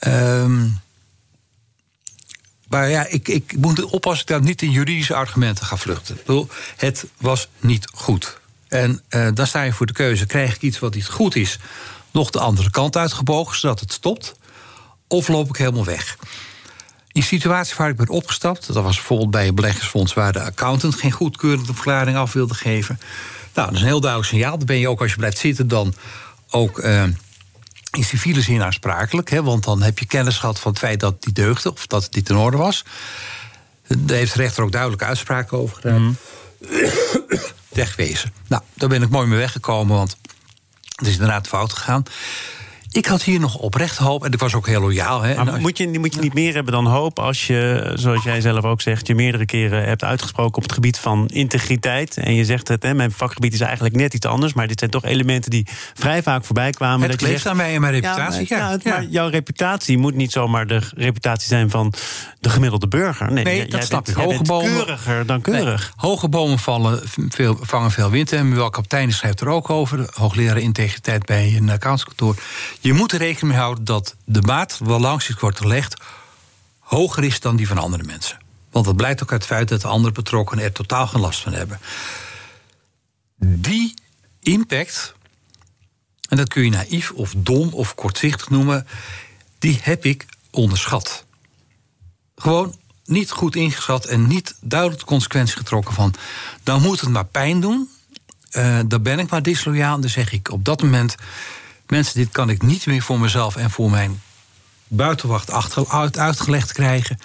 um, 0.00 0.80
maar 2.68 2.88
ja, 2.88 3.06
ik, 3.06 3.28
ik 3.28 3.56
moet 3.56 3.84
oppassen 3.84 4.26
dat 4.26 4.40
ik 4.40 4.46
niet 4.46 4.62
in 4.62 4.70
juridische 4.70 5.14
argumenten 5.14 5.66
ga 5.66 5.76
vluchten. 5.76 6.14
Ik 6.14 6.24
bedoel, 6.24 6.48
het 6.76 7.04
was 7.16 7.48
niet 7.58 7.88
goed. 7.92 8.38
En 8.68 9.02
uh, 9.10 9.28
dan 9.34 9.46
sta 9.46 9.62
je 9.62 9.72
voor 9.72 9.86
de 9.86 9.92
keuze: 9.92 10.26
krijg 10.26 10.54
ik 10.54 10.62
iets 10.62 10.78
wat 10.78 10.94
niet 10.94 11.06
goed 11.06 11.36
is, 11.36 11.58
nog 12.10 12.30
de 12.30 12.40
andere 12.40 12.70
kant 12.70 12.96
uitgebogen, 12.96 13.58
zodat 13.58 13.80
het 13.80 13.92
stopt, 13.92 14.34
of 15.08 15.28
loop 15.28 15.48
ik 15.48 15.56
helemaal 15.56 15.84
weg? 15.84 16.16
In 17.12 17.22
situaties 17.22 17.76
waar 17.76 17.88
ik 17.88 17.96
ben 17.96 18.08
opgestapt, 18.08 18.66
dat 18.66 18.82
was 18.82 18.96
bijvoorbeeld 18.96 19.30
bij 19.30 19.48
een 19.48 19.54
beleggersfonds 19.54 20.14
waar 20.14 20.32
de 20.32 20.42
accountant 20.42 20.94
geen 20.94 21.10
goedkeurende 21.10 21.74
verklaring 21.74 22.16
af 22.16 22.32
wilde 22.32 22.54
geven. 22.54 23.00
Nou, 23.54 23.66
dat 23.66 23.76
is 23.76 23.80
een 23.80 23.86
heel 23.86 24.00
duidelijk 24.00 24.30
signaal. 24.30 24.56
Dan 24.58 24.66
ben 24.66 24.78
je 24.78 24.88
ook 24.88 25.00
als 25.00 25.10
je 25.10 25.16
blijft 25.16 25.38
zitten, 25.38 25.68
dan 25.68 25.94
ook 26.50 26.78
uh, 26.78 27.02
in 27.90 28.04
civiele 28.04 28.40
zin 28.40 28.62
aansprakelijk. 28.62 29.30
Hè, 29.30 29.42
want 29.42 29.64
dan 29.64 29.82
heb 29.82 29.98
je 29.98 30.06
kennis 30.06 30.38
gehad 30.38 30.58
van 30.58 30.70
het 30.70 30.80
feit 30.80 31.00
dat 31.00 31.26
niet 31.26 31.34
deugde 31.34 31.72
of 31.72 31.86
dat 31.86 32.08
niet 32.10 32.28
in 32.28 32.36
orde 32.36 32.56
was. 32.56 32.84
Daar 33.86 34.16
heeft 34.16 34.34
de 34.34 34.42
rechter 34.42 34.64
ook 34.64 34.72
duidelijke 34.72 35.04
uitspraken 35.04 35.58
over 35.58 35.76
gedaan. 35.76 36.02
Mm 36.02 36.16
wegwezen. 37.68 38.32
Nou, 38.46 38.62
daar 38.74 38.88
ben 38.88 39.02
ik 39.02 39.08
mooi 39.08 39.26
mee 39.26 39.38
weggekomen, 39.38 39.96
want 39.96 40.16
het 40.94 41.06
is 41.06 41.12
inderdaad 41.12 41.48
fout 41.48 41.72
gegaan. 41.72 42.02
Ik 42.92 43.06
had 43.06 43.22
hier 43.22 43.40
nog 43.40 43.56
oprecht 43.56 43.96
hoop 43.96 44.24
en 44.24 44.32
ik 44.32 44.38
was 44.38 44.54
ook 44.54 44.66
heel 44.66 44.80
loyaal. 44.80 45.22
Hè. 45.22 45.44
Maar 45.44 45.60
moet 45.60 45.78
je, 45.78 45.98
moet 45.98 46.14
je 46.14 46.20
niet 46.20 46.34
meer 46.34 46.54
hebben 46.54 46.72
dan 46.72 46.86
hoop 46.86 47.18
als 47.18 47.46
je, 47.46 47.92
zoals 47.94 48.24
jij 48.24 48.40
zelf 48.40 48.64
ook 48.64 48.80
zegt, 48.80 49.06
je 49.06 49.14
meerdere 49.14 49.46
keren 49.46 49.84
hebt 49.84 50.04
uitgesproken 50.04 50.56
op 50.56 50.62
het 50.62 50.72
gebied 50.72 50.98
van 50.98 51.28
integriteit. 51.28 52.16
En 52.16 52.34
je 52.34 52.44
zegt 52.44 52.68
het, 52.68 52.82
hè, 52.82 52.94
mijn 52.94 53.12
vakgebied 53.12 53.52
is 53.52 53.60
eigenlijk 53.60 53.94
net 53.94 54.14
iets 54.14 54.26
anders, 54.26 54.52
maar 54.52 54.66
dit 54.68 54.78
zijn 54.78 54.90
toch 54.90 55.04
elementen 55.04 55.50
die 55.50 55.66
vrij 55.94 56.22
vaak 56.22 56.44
voorbij 56.44 56.70
kwamen. 56.70 57.08
Het 57.08 57.18
kleeft 57.18 57.46
aan 57.46 57.56
mij 57.56 57.74
en 57.74 57.80
mijn 57.80 57.92
reputatie. 57.92 58.46
Ja, 58.48 58.58
maar, 58.58 58.78
ja, 58.82 58.90
maar 58.90 59.04
jouw 59.04 59.28
reputatie 59.28 59.98
moet 59.98 60.14
niet 60.14 60.32
zomaar 60.32 60.66
de 60.66 60.80
reputatie 60.94 61.48
zijn 61.48 61.70
van 61.70 61.94
de 62.40 62.50
gemiddelde 62.50 62.88
burger. 62.88 63.32
Nee, 63.32 63.44
nee 63.44 63.68
dat 63.68 63.84
snap 63.84 64.08
ik. 64.08 64.14
Hoge 64.14 64.42
bomen, 64.42 64.72
keuriger 64.72 65.26
dan 65.26 65.40
keurig. 65.40 65.92
hoge 65.96 66.28
bomen 66.28 66.58
vallen, 66.58 67.00
veel, 67.28 67.58
vangen 67.60 67.90
veel 67.90 68.10
wind. 68.10 68.32
En 68.32 68.54
Wel 68.54 68.70
Kaptein 68.70 69.12
schrijft 69.12 69.40
er 69.40 69.48
ook 69.48 69.70
over, 69.70 69.96
de 69.96 70.08
hoogleraar 70.14 70.58
integriteit 70.58 71.26
bij 71.26 71.56
een 71.56 71.70
accountskantoor. 71.70 72.36
Je 72.82 72.92
moet 72.92 73.12
er 73.12 73.18
rekening 73.18 73.52
mee 73.52 73.62
houden 73.62 73.84
dat 73.84 74.16
de 74.24 74.42
maat 74.42 74.78
waar 74.78 75.00
langs 75.00 75.26
het 75.26 75.40
wordt 75.40 75.58
gelegd 75.58 75.96
hoger 76.78 77.24
is 77.24 77.40
dan 77.40 77.56
die 77.56 77.66
van 77.66 77.78
andere 77.78 78.02
mensen. 78.02 78.38
Want 78.70 78.84
dat 78.84 78.96
blijkt 78.96 79.22
ook 79.22 79.32
uit 79.32 79.40
het 79.42 79.50
feit 79.50 79.68
dat 79.68 79.80
de 79.80 79.88
andere 79.88 80.12
betrokkenen 80.12 80.64
er 80.64 80.72
totaal 80.72 81.06
geen 81.06 81.20
last 81.20 81.40
van 81.40 81.52
hebben. 81.52 81.80
Die 83.36 83.94
impact, 84.40 85.14
en 86.28 86.36
dat 86.36 86.48
kun 86.48 86.64
je 86.64 86.70
naïef 86.70 87.10
of 87.10 87.34
dom 87.36 87.72
of 87.72 87.94
kortzichtig 87.94 88.50
noemen, 88.50 88.86
die 89.58 89.78
heb 89.82 90.04
ik 90.04 90.26
onderschat. 90.50 91.24
Gewoon 92.36 92.74
niet 93.04 93.30
goed 93.30 93.56
ingeschat 93.56 94.04
en 94.04 94.26
niet 94.26 94.54
duidelijk 94.60 95.00
de 95.00 95.06
consequenties 95.06 95.54
getrokken 95.54 95.94
van. 95.94 96.14
Dan 96.62 96.82
moet 96.82 97.00
het 97.00 97.10
maar 97.10 97.26
pijn 97.26 97.60
doen. 97.60 97.88
Uh, 98.52 98.80
dan 98.86 99.02
ben 99.02 99.18
ik 99.18 99.30
maar 99.30 99.42
disloyaal. 99.42 100.00
Dan 100.00 100.10
zeg 100.10 100.32
ik 100.32 100.50
op 100.50 100.64
dat 100.64 100.82
moment: 100.82 101.14
mensen, 101.90 102.14
dit 102.14 102.30
kan 102.30 102.50
ik 102.50 102.62
niet 102.62 102.86
meer 102.86 103.02
voor 103.02 103.20
mezelf 103.20 103.56
en 103.56 103.70
voor 103.70 103.90
mijn 103.90 104.22
buitenwacht 104.88 105.74
uit, 105.88 106.18
uitgelegd 106.18 106.72
krijgen. 106.72 107.18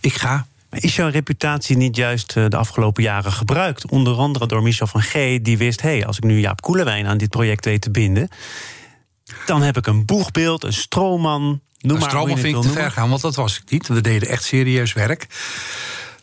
Ik 0.00 0.14
ga. 0.14 0.46
Is 0.70 0.96
jouw 0.96 1.08
reputatie 1.08 1.76
niet 1.76 1.96
juist 1.96 2.36
eh, 2.36 2.44
de 2.48 2.56
afgelopen 2.56 3.02
jaren 3.02 3.32
gebruikt? 3.32 3.90
Onder 3.90 4.16
andere 4.16 4.46
door 4.46 4.62
Michel 4.62 4.86
van 4.86 5.02
G, 5.02 5.12
die 5.42 5.58
wist: 5.58 5.82
hé, 5.82 5.88
hey, 5.88 6.06
als 6.06 6.16
ik 6.16 6.24
nu 6.24 6.40
Jaap 6.40 6.60
Koelewijn 6.60 7.06
aan 7.06 7.18
dit 7.18 7.30
project 7.30 7.64
weet 7.64 7.80
te 7.80 7.90
binden, 7.90 8.28
dan 9.46 9.62
heb 9.62 9.76
ik 9.76 9.86
een 9.86 10.04
boegbeeld, 10.04 10.64
een 10.64 10.72
stroomman. 10.72 11.60
Noem 11.80 11.98
maar 11.98 12.08
stroomman 12.08 12.38
vind 12.38 12.56
ik 12.56 12.62
te 12.62 12.68
ver 12.68 12.90
gaan, 12.90 13.08
want 13.08 13.20
dat 13.20 13.34
was 13.34 13.56
ik 13.56 13.70
niet. 13.70 13.88
We 13.88 14.00
deden 14.00 14.28
echt 14.28 14.44
serieus 14.44 14.92
werk. 14.92 15.26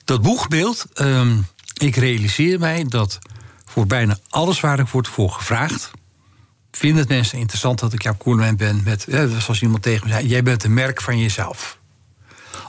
Dat 0.05 0.21
boegbeeld, 0.21 0.85
um, 0.95 1.47
ik 1.73 1.95
realiseer 1.95 2.59
mij 2.59 2.85
dat 2.87 3.19
voor 3.65 3.87
bijna 3.87 4.17
alles 4.29 4.59
waar 4.59 4.79
ik 4.79 4.87
word 4.87 5.07
voor 5.07 5.29
gevraagd. 5.29 5.91
Vinden 6.77 7.05
mensen 7.07 7.37
interessant 7.37 7.79
dat 7.79 7.93
ik 7.93 8.03
Jaap 8.03 8.19
Koelewijn 8.19 8.57
ben? 8.57 8.81
Met, 8.83 9.05
zoals 9.39 9.61
iemand 9.61 9.83
tegen 9.83 10.07
me 10.07 10.13
zei: 10.13 10.27
jij 10.27 10.43
bent 10.43 10.63
een 10.63 10.73
merk 10.73 11.01
van 11.01 11.19
jezelf. 11.19 11.77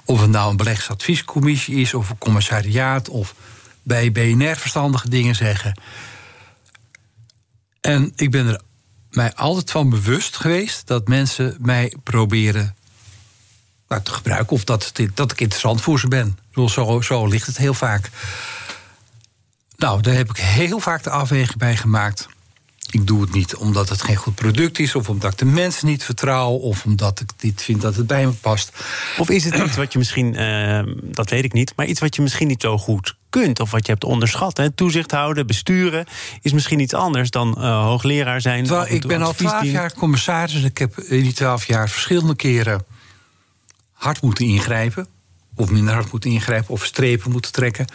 Of 0.05 0.21
het 0.21 0.31
nou 0.31 0.51
een 0.51 0.57
beleggingsadviescommissie 0.57 1.77
is, 1.77 1.95
of 1.95 2.11
een 2.11 2.19
commissariaat, 2.19 3.09
of 3.09 3.35
bij 3.83 4.13
BNR 4.13 4.57
verstandige 4.57 5.09
dingen 5.09 5.35
zeggen. 5.35 5.81
En 7.81 8.13
ik 8.17 8.31
ben 8.31 8.47
er 8.47 8.61
mij 9.11 9.35
altijd 9.35 9.71
van 9.71 9.91
bewust 9.91 10.37
geweest 10.37 10.87
dat 10.87 11.09
mensen 11.09 11.57
mij 11.61 11.95
proberen 12.03 12.77
nou, 13.89 14.03
te 14.03 14.13
gebruiken. 14.13 14.57
Of 14.57 14.65
dat, 14.65 14.93
dat 15.15 15.33
ik 15.33 15.41
interessant 15.41 15.81
voor 15.81 15.99
ze 15.99 16.09
ben. 16.09 16.39
Zo, 16.67 17.01
zo 17.01 17.27
ligt 17.27 17.47
het 17.47 17.57
heel 17.57 17.75
vaak. 17.75 18.11
Nou, 19.77 20.01
daar 20.01 20.15
heb 20.15 20.31
ik 20.31 20.37
heel 20.37 20.79
vaak 20.79 21.03
de 21.03 21.11
afweging 21.11 21.59
bij 21.59 21.77
gemaakt. 21.77 22.29
Ik 22.95 23.07
doe 23.07 23.21
het 23.21 23.33
niet 23.33 23.57
omdat 23.57 23.89
het 23.89 24.03
geen 24.03 24.17
goed 24.17 24.35
product 24.35 24.79
is, 24.79 24.95
of 24.95 25.09
omdat 25.09 25.33
ik 25.33 25.39
de 25.39 25.45
mensen 25.45 25.87
niet 25.87 26.05
vertrouw, 26.05 26.51
of 26.51 26.85
omdat 26.85 27.21
ik 27.21 27.31
niet 27.41 27.63
vind 27.63 27.81
dat 27.81 27.97
het 27.97 28.07
bij 28.07 28.27
me 28.27 28.33
past. 28.33 28.73
Of 29.19 29.31
is 29.31 29.45
het 29.45 29.55
iets 29.55 29.77
wat 29.77 29.93
je 29.93 29.99
misschien, 29.99 30.41
uh, 30.41 30.83
dat 31.03 31.31
weet 31.31 31.45
ik 31.45 31.53
niet, 31.53 31.73
maar 31.77 31.87
iets 31.87 32.01
wat 32.01 32.17
je 32.17 32.23
misschien 32.23 32.49
niet 32.49 32.61
zo 32.61 32.79
goed 32.79 33.17
kunt, 33.31 33.61
of 33.61 33.71
wat 33.71 33.87
je 33.87 33.93
hebt 33.93 34.05
onderschat? 34.05 34.57
Hè? 34.57 34.71
Toezicht 34.71 35.11
houden, 35.11 35.47
besturen 35.47 36.07
is 36.43 36.53
misschien 36.53 36.81
iets 36.81 36.95
anders 36.95 37.31
dan 37.31 37.55
uh, 37.59 37.83
hoogleraar 37.85 38.41
zijn. 38.41 38.65
Terwijl, 38.65 38.95
ik 38.95 39.07
ben 39.07 39.23
al 39.23 39.33
twaalf 39.33 39.65
jaar 39.65 39.93
commissaris 39.93 40.55
en 40.55 40.65
ik 40.65 40.79
heb 40.79 40.99
in 40.99 41.23
die 41.23 41.33
twaalf 41.33 41.65
jaar 41.65 41.89
verschillende 41.89 42.37
keren 42.37 42.85
hard 43.93 44.23
moeten 44.23 44.45
ingrijpen, 44.45 45.07
of 45.55 45.71
minder 45.71 45.95
hard 45.95 46.13
moeten 46.13 46.31
ingrijpen, 46.31 46.75
of 46.75 46.85
strepen 46.85 47.31
moeten 47.31 47.53
trekken 47.53 47.87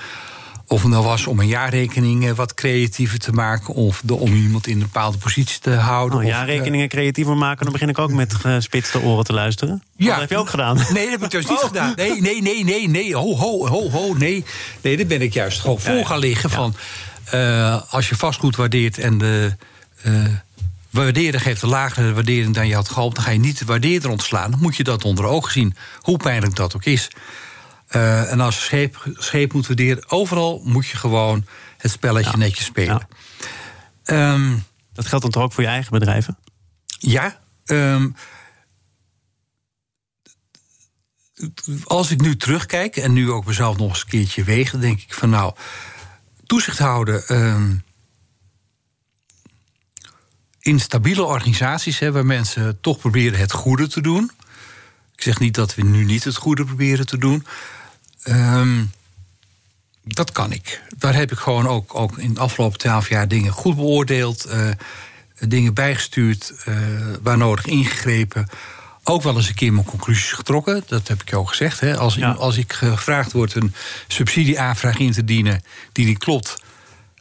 of 0.72 0.82
het 0.82 0.92
nou 0.92 1.04
was 1.04 1.28
om 1.28 1.40
een 1.40 1.48
jaarrekening 1.48 2.28
eh, 2.28 2.32
wat 2.32 2.54
creatiever 2.54 3.20
te 3.20 3.32
maken. 3.32 3.74
Of 3.74 4.02
de, 4.04 4.16
om 4.16 4.34
iemand 4.34 4.68
in 4.68 4.74
een 4.74 4.80
bepaalde 4.80 5.18
positie 5.18 5.60
te 5.60 5.72
houden. 5.72 6.20
Oh, 6.20 6.26
jaarrekeningen 6.26 6.86
uh, 6.86 6.92
creatiever 6.92 7.38
maken, 7.38 7.64
dan 7.64 7.74
begin 7.74 7.90
ik 7.90 8.00
ook 8.00 8.12
met 8.12 8.34
gespitste 8.34 9.02
oren 9.02 9.24
te 9.24 9.34
luisteren. 9.34 9.84
Ja. 9.96 10.10
Dat 10.10 10.20
heb 10.20 10.30
je 10.30 10.38
ook 10.38 10.50
gedaan. 10.50 10.76
Nee, 10.94 11.10
dat 11.10 11.22
heb 11.22 11.34
ik 11.34 11.50
niet 11.50 11.58
oh. 11.58 11.68
gedaan. 11.68 11.94
Nee, 11.96 12.22
nee, 12.22 12.42
nee, 12.42 12.64
nee, 12.64 12.90
nee. 12.90 13.16
Ho, 13.16 13.36
ho, 13.36 13.68
ho, 13.68 13.90
ho, 13.90 14.14
nee. 14.14 14.46
Nee, 14.82 14.98
daar 14.98 15.06
ben 15.06 15.22
ik 15.22 15.34
juist 15.34 15.60
gewoon 15.60 15.80
voor 15.80 16.06
gaan 16.06 16.20
liggen. 16.20 16.50
Van, 16.50 16.76
uh, 17.34 17.82
als 17.90 18.10
je 18.10 18.16
vastgoed 18.16 18.56
waardeert 18.56 18.98
en 18.98 19.18
de 19.18 19.56
uh, 20.06 20.26
waarderen 20.90 21.40
geeft 21.40 21.62
een 21.62 21.70
lagere 21.70 22.14
waardering 22.14 22.54
dan 22.54 22.68
je 22.68 22.76
had 22.76 22.90
gehoopt... 22.90 23.16
dan 23.16 23.24
ga 23.24 23.32
je 23.32 23.40
niet 23.40 23.60
de 23.60 23.66
waardeerder 23.66 24.10
ontslaan. 24.10 24.52
Dan 24.52 24.60
moet 24.60 24.76
je 24.76 24.84
dat 24.84 25.04
onder 25.04 25.26
ogen 25.26 25.52
zien, 25.52 25.76
hoe 26.00 26.18
pijnlijk 26.18 26.56
dat 26.56 26.76
ook 26.76 26.86
is. 26.86 27.08
Uh, 27.96 28.32
en 28.32 28.40
als 28.40 28.64
scheep, 28.64 29.06
scheep 29.14 29.54
moet 29.54 29.68
waarderen, 29.68 30.12
overal 30.12 30.62
moet 30.64 30.88
je 30.88 30.98
gewoon 30.98 31.46
het 31.78 31.92
spelletje 31.92 32.38
netjes 32.38 32.66
spelen. 32.66 33.08
Ja. 34.04 34.34
Um, 34.34 34.64
dat 34.94 35.08
geldt 35.08 35.24
dan 35.24 35.34
toch 35.34 35.44
ook 35.44 35.54
voor 35.54 35.64
je 35.64 35.70
eigen 35.70 35.92
bedrijven? 35.92 36.38
Ja. 36.86 37.40
Um, 37.66 38.16
als 41.84 42.12
ik 42.12 42.22
nu 42.22 42.38
terugkijk 42.38 42.96
en 42.96 43.14
nu 43.14 43.32
ook 43.32 43.46
mezelf 43.46 43.78
nog 43.78 43.90
eens 43.90 44.02
een 44.02 44.08
keertje 44.08 44.44
wegen, 44.44 44.80
denk 44.80 45.02
ik 45.02 45.14
van 45.14 45.30
nou, 45.30 45.54
toezicht 46.46 46.80
houden. 46.80 47.36
Um, 47.36 47.84
in 50.60 50.80
stabiele 50.80 51.24
organisaties, 51.24 52.00
hè, 52.00 52.12
waar 52.12 52.26
mensen 52.26 52.82
toch 52.82 52.98
proberen 52.98 53.40
het 53.40 53.52
goede 53.52 53.88
te 53.88 54.02
doen. 54.02 54.32
Ik 55.16 55.22
zeg 55.22 55.40
niet 55.40 55.54
dat 55.54 55.76
we 55.76 55.82
nu 55.82 56.04
niet 56.04 56.24
het 56.24 56.36
goede 56.36 56.66
proberen 56.66 57.06
te 57.06 57.18
doen. 57.18 57.46
Um, 58.28 58.92
dat 60.04 60.32
kan 60.32 60.52
ik. 60.52 60.82
Daar 60.98 61.16
heb 61.16 61.32
ik 61.32 61.38
gewoon 61.38 61.68
ook, 61.68 61.96
ook 61.96 62.18
in 62.18 62.34
de 62.34 62.40
afgelopen 62.40 62.78
twaalf 62.78 63.10
jaar 63.10 63.28
dingen 63.28 63.52
goed 63.52 63.76
beoordeeld. 63.76 64.48
Uh, 64.48 64.70
dingen 65.40 65.74
bijgestuurd, 65.74 66.54
uh, 66.68 66.76
waar 67.22 67.38
nodig 67.38 67.66
ingegrepen. 67.66 68.48
Ook 69.04 69.24
wel 69.24 69.36
eens 69.36 69.48
een 69.48 69.54
keer 69.56 69.74
mijn 69.74 69.86
conclusies 69.86 70.32
getrokken. 70.32 70.84
Dat 70.88 71.08
heb 71.08 71.22
ik 71.22 71.30
je 71.30 71.38
ook 71.38 71.50
gezegd. 71.50 71.80
Hè. 71.80 71.98
Als, 71.98 72.16
ja. 72.16 72.32
als 72.32 72.58
ik 72.58 72.74
gevraagd 72.74 73.32
word 73.32 73.56
een 73.56 73.74
subsidieaanvraag 74.08 74.98
in 74.98 75.12
te 75.12 75.24
dienen 75.24 75.64
die 75.92 76.06
niet 76.06 76.18
klopt. 76.18 76.58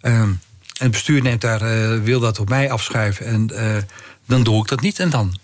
Um, 0.02 0.12
en 0.12 0.40
het 0.84 0.90
bestuur 0.90 1.22
neemt 1.22 1.40
daar, 1.40 1.62
uh, 1.62 2.02
wil 2.02 2.20
dat 2.20 2.38
op 2.38 2.48
mij 2.48 2.70
afschuiven. 2.70 3.26
En 3.26 3.46
dan 4.26 4.42
doe 4.42 4.62
ik 4.62 4.68
dat 4.68 4.80
niet. 4.80 4.98
En 4.98 5.10
dan 5.10 5.38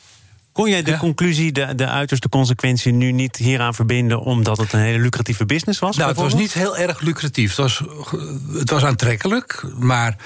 kon 0.55 0.71
jij 0.71 0.83
de 0.83 0.97
conclusie, 0.97 1.53
de, 1.53 1.75
de 1.75 1.87
uiterste 1.89 2.29
consequentie 2.29 2.93
nu 2.93 3.13
niet 3.13 3.37
hieraan 3.37 3.75
verbinden 3.75 4.21
omdat 4.21 4.57
het 4.57 4.73
een 4.73 4.81
hele 4.81 5.03
lucratieve 5.03 5.47
business 5.47 5.79
was? 5.79 5.97
Nou, 5.97 6.09
het 6.09 6.19
was 6.19 6.35
niet 6.35 6.53
heel 6.53 6.77
erg 6.77 7.01
lucratief. 7.01 7.49
Het 7.49 7.59
was, 7.59 7.83
het 8.53 8.71
was 8.71 8.85
aantrekkelijk, 8.85 9.65
maar 9.79 10.17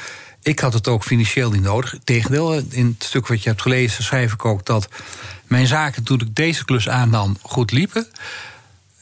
ik 0.42 0.58
had 0.58 0.72
het 0.72 0.88
ook 0.88 1.04
financieel 1.04 1.50
niet 1.50 1.62
nodig. 1.62 1.94
Tegendeel, 2.04 2.52
in 2.70 2.86
het 2.98 3.04
stuk 3.04 3.26
wat 3.26 3.42
je 3.42 3.48
hebt 3.48 3.62
gelezen 3.62 4.04
schrijf 4.04 4.32
ik 4.32 4.44
ook 4.44 4.66
dat 4.66 4.88
mijn 5.46 5.66
zaken 5.66 6.02
toen 6.02 6.20
ik 6.20 6.34
deze 6.34 6.64
klus 6.64 6.88
aannam 6.88 7.36
goed 7.42 7.70
liepen. 7.72 8.06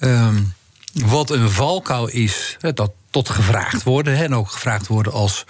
Um, 0.00 0.54
wat 0.92 1.30
een 1.30 1.50
valkuil 1.50 2.08
is, 2.08 2.56
dat 2.74 2.90
tot 3.10 3.28
gevraagd 3.28 3.82
worden 3.82 4.16
en 4.16 4.34
ook 4.34 4.50
gevraagd 4.50 4.86
worden 4.86 5.12
als 5.12 5.44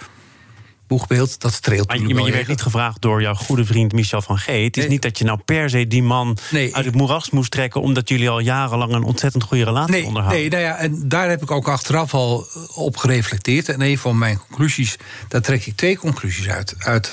boegbeeld, 0.87 1.41
dat 1.41 1.53
streelt 1.53 1.87
maar, 1.87 1.97
je, 1.97 2.31
werd 2.31 2.47
niet 2.47 2.61
gevraagd 2.61 3.01
door 3.01 3.21
jouw 3.21 3.33
goede 3.33 3.65
vriend 3.65 3.91
Michel 3.91 4.21
van 4.21 4.37
G. 4.37 4.45
Het 4.45 4.77
is 4.77 4.87
niet 4.87 5.01
dat 5.01 5.17
je 5.17 5.23
nou 5.23 5.39
per 5.45 5.69
se 5.69 5.87
die 5.87 6.03
man 6.03 6.37
nee, 6.51 6.75
uit 6.75 6.85
het 6.85 6.95
moeras 6.95 7.29
moest 7.29 7.51
trekken... 7.51 7.81
omdat 7.81 8.09
jullie 8.09 8.29
al 8.29 8.39
jarenlang 8.39 8.93
een 8.93 9.03
ontzettend 9.03 9.43
goede 9.43 9.63
relatie 9.63 9.93
nee, 9.93 10.05
onderhouden. 10.05 10.41
Nee, 10.41 10.49
nou 10.49 10.63
ja, 10.63 10.75
en 10.77 11.09
daar 11.09 11.29
heb 11.29 11.41
ik 11.41 11.51
ook 11.51 11.67
achteraf 11.67 12.13
al 12.13 12.47
op 12.75 12.97
gereflecteerd. 12.97 13.69
En 13.69 13.81
een 13.81 13.97
van 13.97 14.17
mijn 14.17 14.39
conclusies, 14.47 14.97
daar 15.27 15.41
trek 15.41 15.65
ik 15.65 15.75
twee 15.75 15.97
conclusies 15.97 16.49
uit. 16.49 16.75
Uit 16.77 17.11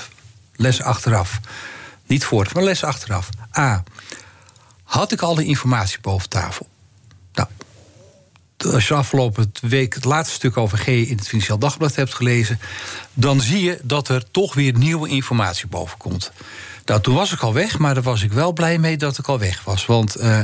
les 0.57 0.83
achteraf. 0.83 1.41
Niet 2.07 2.25
voort, 2.25 2.55
maar 2.55 2.63
les 2.63 2.85
achteraf. 2.85 3.29
A. 3.59 3.83
Had 4.83 5.13
ik 5.13 5.21
al 5.21 5.35
de 5.35 5.45
informatie 5.45 5.99
boven 6.01 6.29
tafel? 6.29 6.69
Als 8.73 8.89
je 8.89 8.95
afgelopen 8.95 9.53
week 9.61 9.95
het 9.95 10.05
laatste 10.05 10.35
stuk 10.35 10.57
over 10.57 10.79
G 10.79 10.87
in 10.87 11.17
het 11.17 11.29
Financieel 11.29 11.59
Dagblad 11.59 11.95
hebt 11.95 12.15
gelezen, 12.15 12.61
dan 13.15 13.41
zie 13.41 13.63
je 13.63 13.79
dat 13.83 14.09
er 14.09 14.31
toch 14.31 14.55
weer 14.55 14.79
nieuwe 14.79 15.09
informatie 15.09 15.67
boven 15.67 15.99
komt. 15.99 16.33
Nou, 16.85 17.01
toen 17.01 17.15
was 17.15 17.33
ik 17.33 17.41
al 17.41 17.53
weg, 17.53 17.79
maar 17.79 17.95
daar 17.95 18.03
was 18.03 18.23
ik 18.23 18.33
wel 18.33 18.53
blij 18.53 18.79
mee 18.79 18.97
dat 18.97 19.19
ik 19.19 19.27
al 19.27 19.39
weg 19.39 19.65
was. 19.65 19.87
Want 19.87 20.21
uh, 20.21 20.41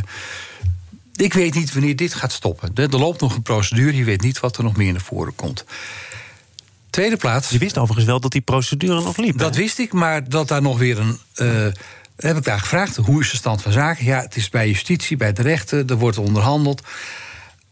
ik 1.15 1.33
weet 1.33 1.55
niet 1.55 1.73
wanneer 1.73 1.97
dit 1.97 2.15
gaat 2.15 2.33
stoppen. 2.33 2.71
Er 2.75 2.99
loopt 2.99 3.21
nog 3.21 3.35
een 3.35 3.43
procedure, 3.43 3.97
je 3.97 4.05
weet 4.05 4.23
niet 4.23 4.41
wat 4.41 4.57
er 4.57 4.65
nog 4.65 4.77
meer 4.77 4.93
naar 4.93 5.01
voren 5.01 5.35
komt. 5.35 5.65
Tweede 6.91 7.17
plaats. 7.17 7.51
Je 7.51 7.59
wist 7.59 7.79
overigens 7.79 8.07
wel 8.07 8.21
dat 8.21 8.33
die 8.33 8.41
procedure 8.41 9.03
nog 9.03 9.17
liep. 9.17 9.39
Dat 9.39 9.57
wist 9.57 9.79
ik, 9.79 9.93
maar 9.93 10.29
dat 10.29 10.49
daar 10.49 10.63
nog 10.63 10.79
weer 10.79 10.99
een. 10.99 11.19
Uh, 11.37 11.67
heb 12.17 12.37
ik 12.37 12.45
daar 12.45 12.61
gevraagd, 12.61 12.97
hoe 12.97 13.21
is 13.21 13.31
de 13.31 13.37
stand 13.37 13.63
van 13.63 13.73
zaken? 13.73 14.05
Ja, 14.05 14.21
het 14.21 14.37
is 14.37 14.49
bij 14.49 14.69
justitie, 14.69 15.17
bij 15.17 15.33
de 15.33 15.43
rechter, 15.43 15.91
er 15.91 15.97
wordt 15.97 16.19
onderhandeld. 16.19 16.83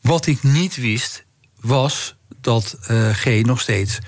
Wat 0.01 0.27
ik 0.27 0.43
niet 0.43 0.77
wist, 0.77 1.25
was 1.61 2.17
dat 2.41 2.77
uh, 2.91 3.11
G 3.11 3.25
nog 3.25 3.61
steeds 3.61 3.99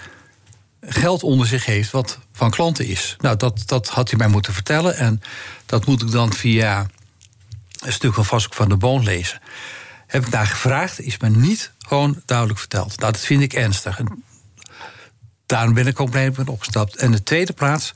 geld 0.81 1.22
onder 1.22 1.46
zich 1.46 1.64
heeft 1.64 1.90
wat 1.90 2.18
van 2.33 2.50
klanten 2.50 2.87
is. 2.87 3.16
Nou, 3.18 3.37
dat, 3.37 3.62
dat 3.66 3.88
had 3.88 4.11
hij 4.11 4.18
mij 4.18 4.29
moeten 4.29 4.53
vertellen. 4.53 4.96
En 4.96 5.22
dat 5.66 5.87
moet 5.87 6.03
ik 6.03 6.11
dan 6.11 6.33
via 6.33 6.87
een 7.81 7.92
stuk 7.92 8.14
van 8.14 8.24
Vasco 8.24 8.55
van 8.55 8.68
de 8.68 8.76
Boon 8.76 9.03
lezen. 9.03 9.40
Heb 10.07 10.24
ik 10.24 10.31
daar 10.31 10.46
gevraagd, 10.46 11.00
is 11.00 11.18
me 11.18 11.29
niet 11.29 11.72
gewoon 11.79 12.22
duidelijk 12.24 12.59
verteld. 12.59 12.98
Nou, 13.00 13.12
dat 13.12 13.20
vind 13.20 13.42
ik 13.42 13.53
ernstig. 13.53 14.00
Daarom 15.46 15.74
ben 15.74 15.87
ik 15.87 16.00
ook 16.00 16.11
blij 16.11 16.33
ben 16.33 16.48
opgestapt. 16.48 16.96
En 16.96 17.11
de 17.11 17.22
tweede 17.22 17.53
plaats, 17.53 17.92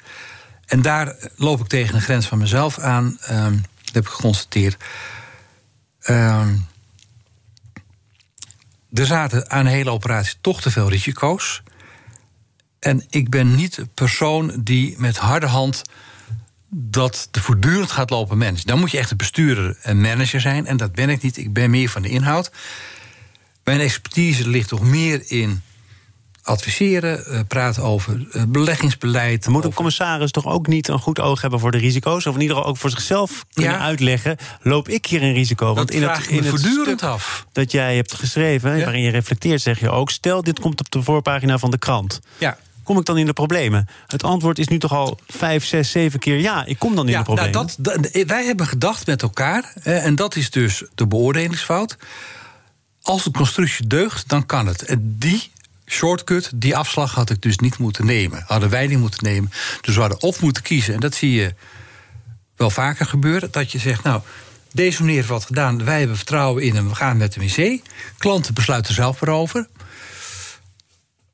en 0.67 0.83
daar 0.83 1.17
loop 1.37 1.61
ik 1.61 1.67
tegen 1.67 1.95
een 1.95 2.01
grens 2.01 2.27
van 2.27 2.39
mezelf 2.39 2.79
aan, 2.79 3.19
um, 3.31 3.65
dat 3.85 3.95
heb 3.95 4.05
ik 4.05 4.11
geconstateerd. 4.11 4.85
Um, 6.09 6.67
er 8.95 9.07
zaten 9.07 9.51
aan 9.51 9.65
de 9.65 9.71
hele 9.71 9.91
operatie 9.91 10.37
toch 10.41 10.61
te 10.61 10.71
veel 10.71 10.89
risico's. 10.89 11.63
En 12.79 13.05
ik 13.11 13.31
ben 13.31 13.55
niet 13.55 13.75
de 13.75 13.87
persoon 13.95 14.61
die 14.61 14.95
met 14.99 15.17
harde 15.17 15.47
hand 15.47 15.83
dat 16.69 17.29
de 17.31 17.41
voortdurend 17.41 17.91
gaat 17.91 18.11
lopen 18.11 18.39
mens. 18.39 18.65
Dan 18.65 18.79
moet 18.79 18.91
je 18.91 18.99
echt 18.99 19.11
een 19.11 19.17
bestuurder 19.17 19.77
en 19.83 20.01
manager 20.01 20.41
zijn. 20.41 20.67
En 20.67 20.77
dat 20.77 20.93
ben 20.93 21.09
ik 21.09 21.23
niet. 21.23 21.37
Ik 21.37 21.53
ben 21.53 21.71
meer 21.71 21.89
van 21.89 22.03
de 22.03 22.09
inhoud. 22.09 22.51
Mijn 23.65 23.81
expertise 23.81 24.49
ligt 24.49 24.69
toch 24.69 24.83
meer 24.83 25.23
in 25.27 25.63
adviseren, 26.45 27.25
uh, 27.29 27.41
praten 27.49 27.83
over 27.83 28.27
uh, 28.33 28.43
beleggingsbeleid. 28.49 29.47
Moet 29.47 29.65
een 29.65 29.75
commissaris 29.75 30.31
toch 30.31 30.47
ook 30.47 30.67
niet 30.67 30.89
een 30.89 30.99
goed 30.99 31.21
oog 31.21 31.41
hebben 31.41 31.61
voor 31.61 31.71
de 31.71 31.79
risico's? 31.79 32.27
Of 32.27 32.35
in 32.35 32.41
ieder 32.41 32.57
geval 32.57 32.71
ook 32.71 32.77
voor 32.77 32.91
zichzelf 32.91 33.45
kunnen 33.53 33.81
uitleggen: 33.81 34.37
loop 34.63 34.89
ik 34.89 35.07
hier 35.07 35.23
een 35.23 35.33
risico? 35.33 35.67
Dat 35.67 35.77
Want 35.77 35.91
in 35.91 36.03
het, 36.03 36.27
in 36.27 36.37
het 36.37 36.47
voortdurend 36.49 37.03
af. 37.03 37.47
dat 37.53 37.73
jij 37.73 37.97
hebt 37.97 38.15
geschreven, 38.15 38.79
waarin 38.79 39.03
je 39.03 39.11
reflecteert, 39.11 39.61
zeg 39.61 39.81
je 39.81 39.91
ook: 39.91 40.11
stel, 40.11 40.43
dit 40.43 40.61
komt 40.61 40.81
op 40.81 40.91
de 40.91 41.03
voorpagina 41.03 41.59
van 41.59 41.71
de 41.71 41.79
krant. 41.79 42.21
Ja 42.39 42.59
kom 42.85 42.99
ik 42.99 43.05
dan 43.05 43.19
in 43.19 43.27
de 43.27 43.33
problemen? 43.33 43.89
Het 44.07 44.23
antwoord 44.23 44.59
is 44.59 44.69
nu 44.69 44.79
toch 44.79 44.93
al 44.93 45.19
vijf, 45.29 45.65
zes, 45.65 45.91
zeven 45.91 46.19
keer 46.19 46.39
ja, 46.39 46.65
ik 46.65 46.79
kom 46.79 46.95
dan 46.95 47.09
in 47.09 47.17
de 47.17 47.23
problemen. 47.23 47.53
Nou, 47.53 47.69
dat, 47.77 48.11
wij 48.27 48.45
hebben 48.45 48.67
gedacht 48.67 49.07
met 49.07 49.23
elkaar, 49.23 49.73
en 49.83 50.15
dat 50.15 50.37
is 50.37 50.51
dus 50.51 50.85
de 50.95 51.07
beoordelingsfout. 51.07 51.97
Als 53.03 53.25
de 53.25 53.31
constructie 53.31 53.87
deugt, 53.87 54.29
dan 54.29 54.47
kan 54.47 54.67
het. 54.67 54.85
En 54.85 55.17
die 55.19 55.51
shortcut, 55.87 56.51
die 56.55 56.77
afslag 56.77 57.15
had 57.15 57.31
ik 57.31 57.43
dus 57.43 57.59
niet 57.59 57.79
moeten 57.79 58.07
nemen. 58.07 58.45
Hadden 58.47 58.71
wij 58.71 58.87
niet 58.87 58.99
moeten 58.99 59.25
nemen. 59.25 59.51
Dus 59.81 59.95
we 59.95 60.01
hadden 60.01 60.23
of 60.23 60.41
moeten 60.41 60.63
kiezen. 60.63 60.95
En 60.95 61.01
dat 61.01 61.15
zie 61.15 61.33
je 61.33 61.55
wel 62.57 62.71
vaker 62.71 63.07
gebeuren. 63.07 63.51
Dat 63.51 63.73
je 63.73 63.79
zegt, 63.79 64.03
nou, 64.03 64.23
deze 64.73 65.01
meneer 65.01 65.17
heeft 65.17 65.29
wat 65.29 65.45
gedaan. 65.45 65.85
Wij 65.85 65.99
hebben 65.99 66.17
vertrouwen 66.17 66.63
in 66.63 66.75
hem. 66.75 66.89
We 66.89 66.95
gaan 66.95 67.17
met 67.17 67.35
hem 67.35 67.43
in 67.43 67.51
zee. 67.51 67.83
Klanten 68.19 68.55
besluiten 68.55 68.95
zelf 68.95 69.23
erover. 69.23 69.67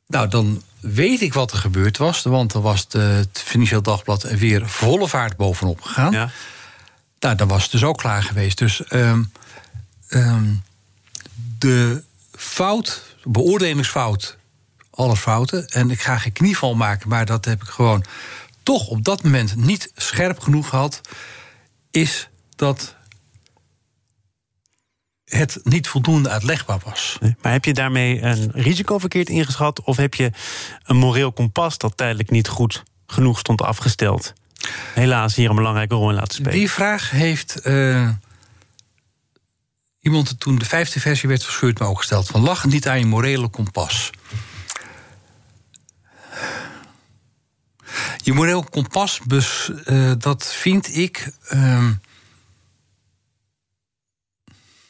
Nou, 0.06 0.28
dan 0.28 0.62
weet 0.80 1.20
ik 1.20 1.34
wat 1.34 1.52
er 1.52 1.58
gebeurd 1.58 1.96
was. 1.96 2.22
Want 2.22 2.52
dan 2.52 2.62
was 2.62 2.86
het 2.88 3.42
Financieel 3.44 3.82
Dagblad 3.82 4.22
weer 4.22 4.68
volle 4.68 5.08
vaart 5.08 5.36
bovenop 5.36 5.80
gegaan. 5.80 6.12
Ja. 6.12 6.30
Nou, 7.20 7.36
dan 7.36 7.48
was 7.48 7.62
het 7.62 7.72
dus 7.72 7.84
ook 7.84 7.98
klaar 7.98 8.22
geweest. 8.22 8.58
Dus 8.58 8.82
um, 8.92 9.32
um, 10.08 10.62
de 11.58 12.02
fout, 12.32 13.02
beoordelingsfout, 13.24 14.36
alle 15.00 15.16
fouten. 15.16 15.66
En 15.68 15.90
ik 15.90 16.00
ga 16.00 16.18
geen 16.18 16.32
knieval 16.32 16.74
maken, 16.74 17.08
maar 17.08 17.26
dat 17.26 17.44
heb 17.44 17.62
ik 17.62 17.68
gewoon 17.68 18.04
toch 18.62 18.88
op 18.88 19.04
dat 19.04 19.22
moment 19.22 19.56
niet 19.56 19.90
scherp 19.94 20.38
genoeg 20.38 20.68
gehad. 20.68 21.00
Is 21.90 22.28
dat 22.56 22.94
het 25.24 25.60
niet 25.62 25.88
voldoende 25.88 26.28
uitlegbaar 26.28 26.78
was. 26.84 27.18
maar 27.42 27.52
heb 27.52 27.64
je 27.64 27.74
daarmee 27.74 28.22
een 28.22 28.50
risico 28.52 28.98
verkeerd 28.98 29.28
ingeschat? 29.28 29.82
Of 29.82 29.96
heb 29.96 30.14
je 30.14 30.30
een 30.84 30.96
moreel 30.96 31.32
kompas 31.32 31.78
dat 31.78 31.96
tijdelijk 31.96 32.30
niet 32.30 32.48
goed 32.48 32.82
genoeg 33.06 33.38
stond 33.38 33.62
afgesteld? 33.62 34.32
Helaas 34.94 35.34
hier 35.34 35.50
een 35.50 35.56
belangrijke 35.56 35.94
rol 35.94 36.08
in 36.08 36.14
laten 36.14 36.34
spelen. 36.34 36.52
Die 36.52 36.70
vraag 36.70 37.10
heeft 37.10 37.60
uh, 37.64 38.08
iemand 40.00 40.40
toen 40.40 40.58
de 40.58 40.64
vijfde 40.64 41.00
versie 41.00 41.28
werd 41.28 41.44
verscheurd 41.44 41.78
me 41.78 41.86
ook 41.86 41.98
gesteld. 41.98 42.26
Van 42.26 42.40
lach 42.40 42.64
niet 42.64 42.88
aan 42.88 42.98
je 42.98 43.06
morele 43.06 43.48
kompas. 43.48 44.10
Je 48.30 48.36
moreel 48.36 48.62
kompas, 48.64 49.20
uh, 49.28 50.12
dat 50.18 50.46
vind 50.46 50.96
ik. 50.96 51.32
Uh, 51.52 51.90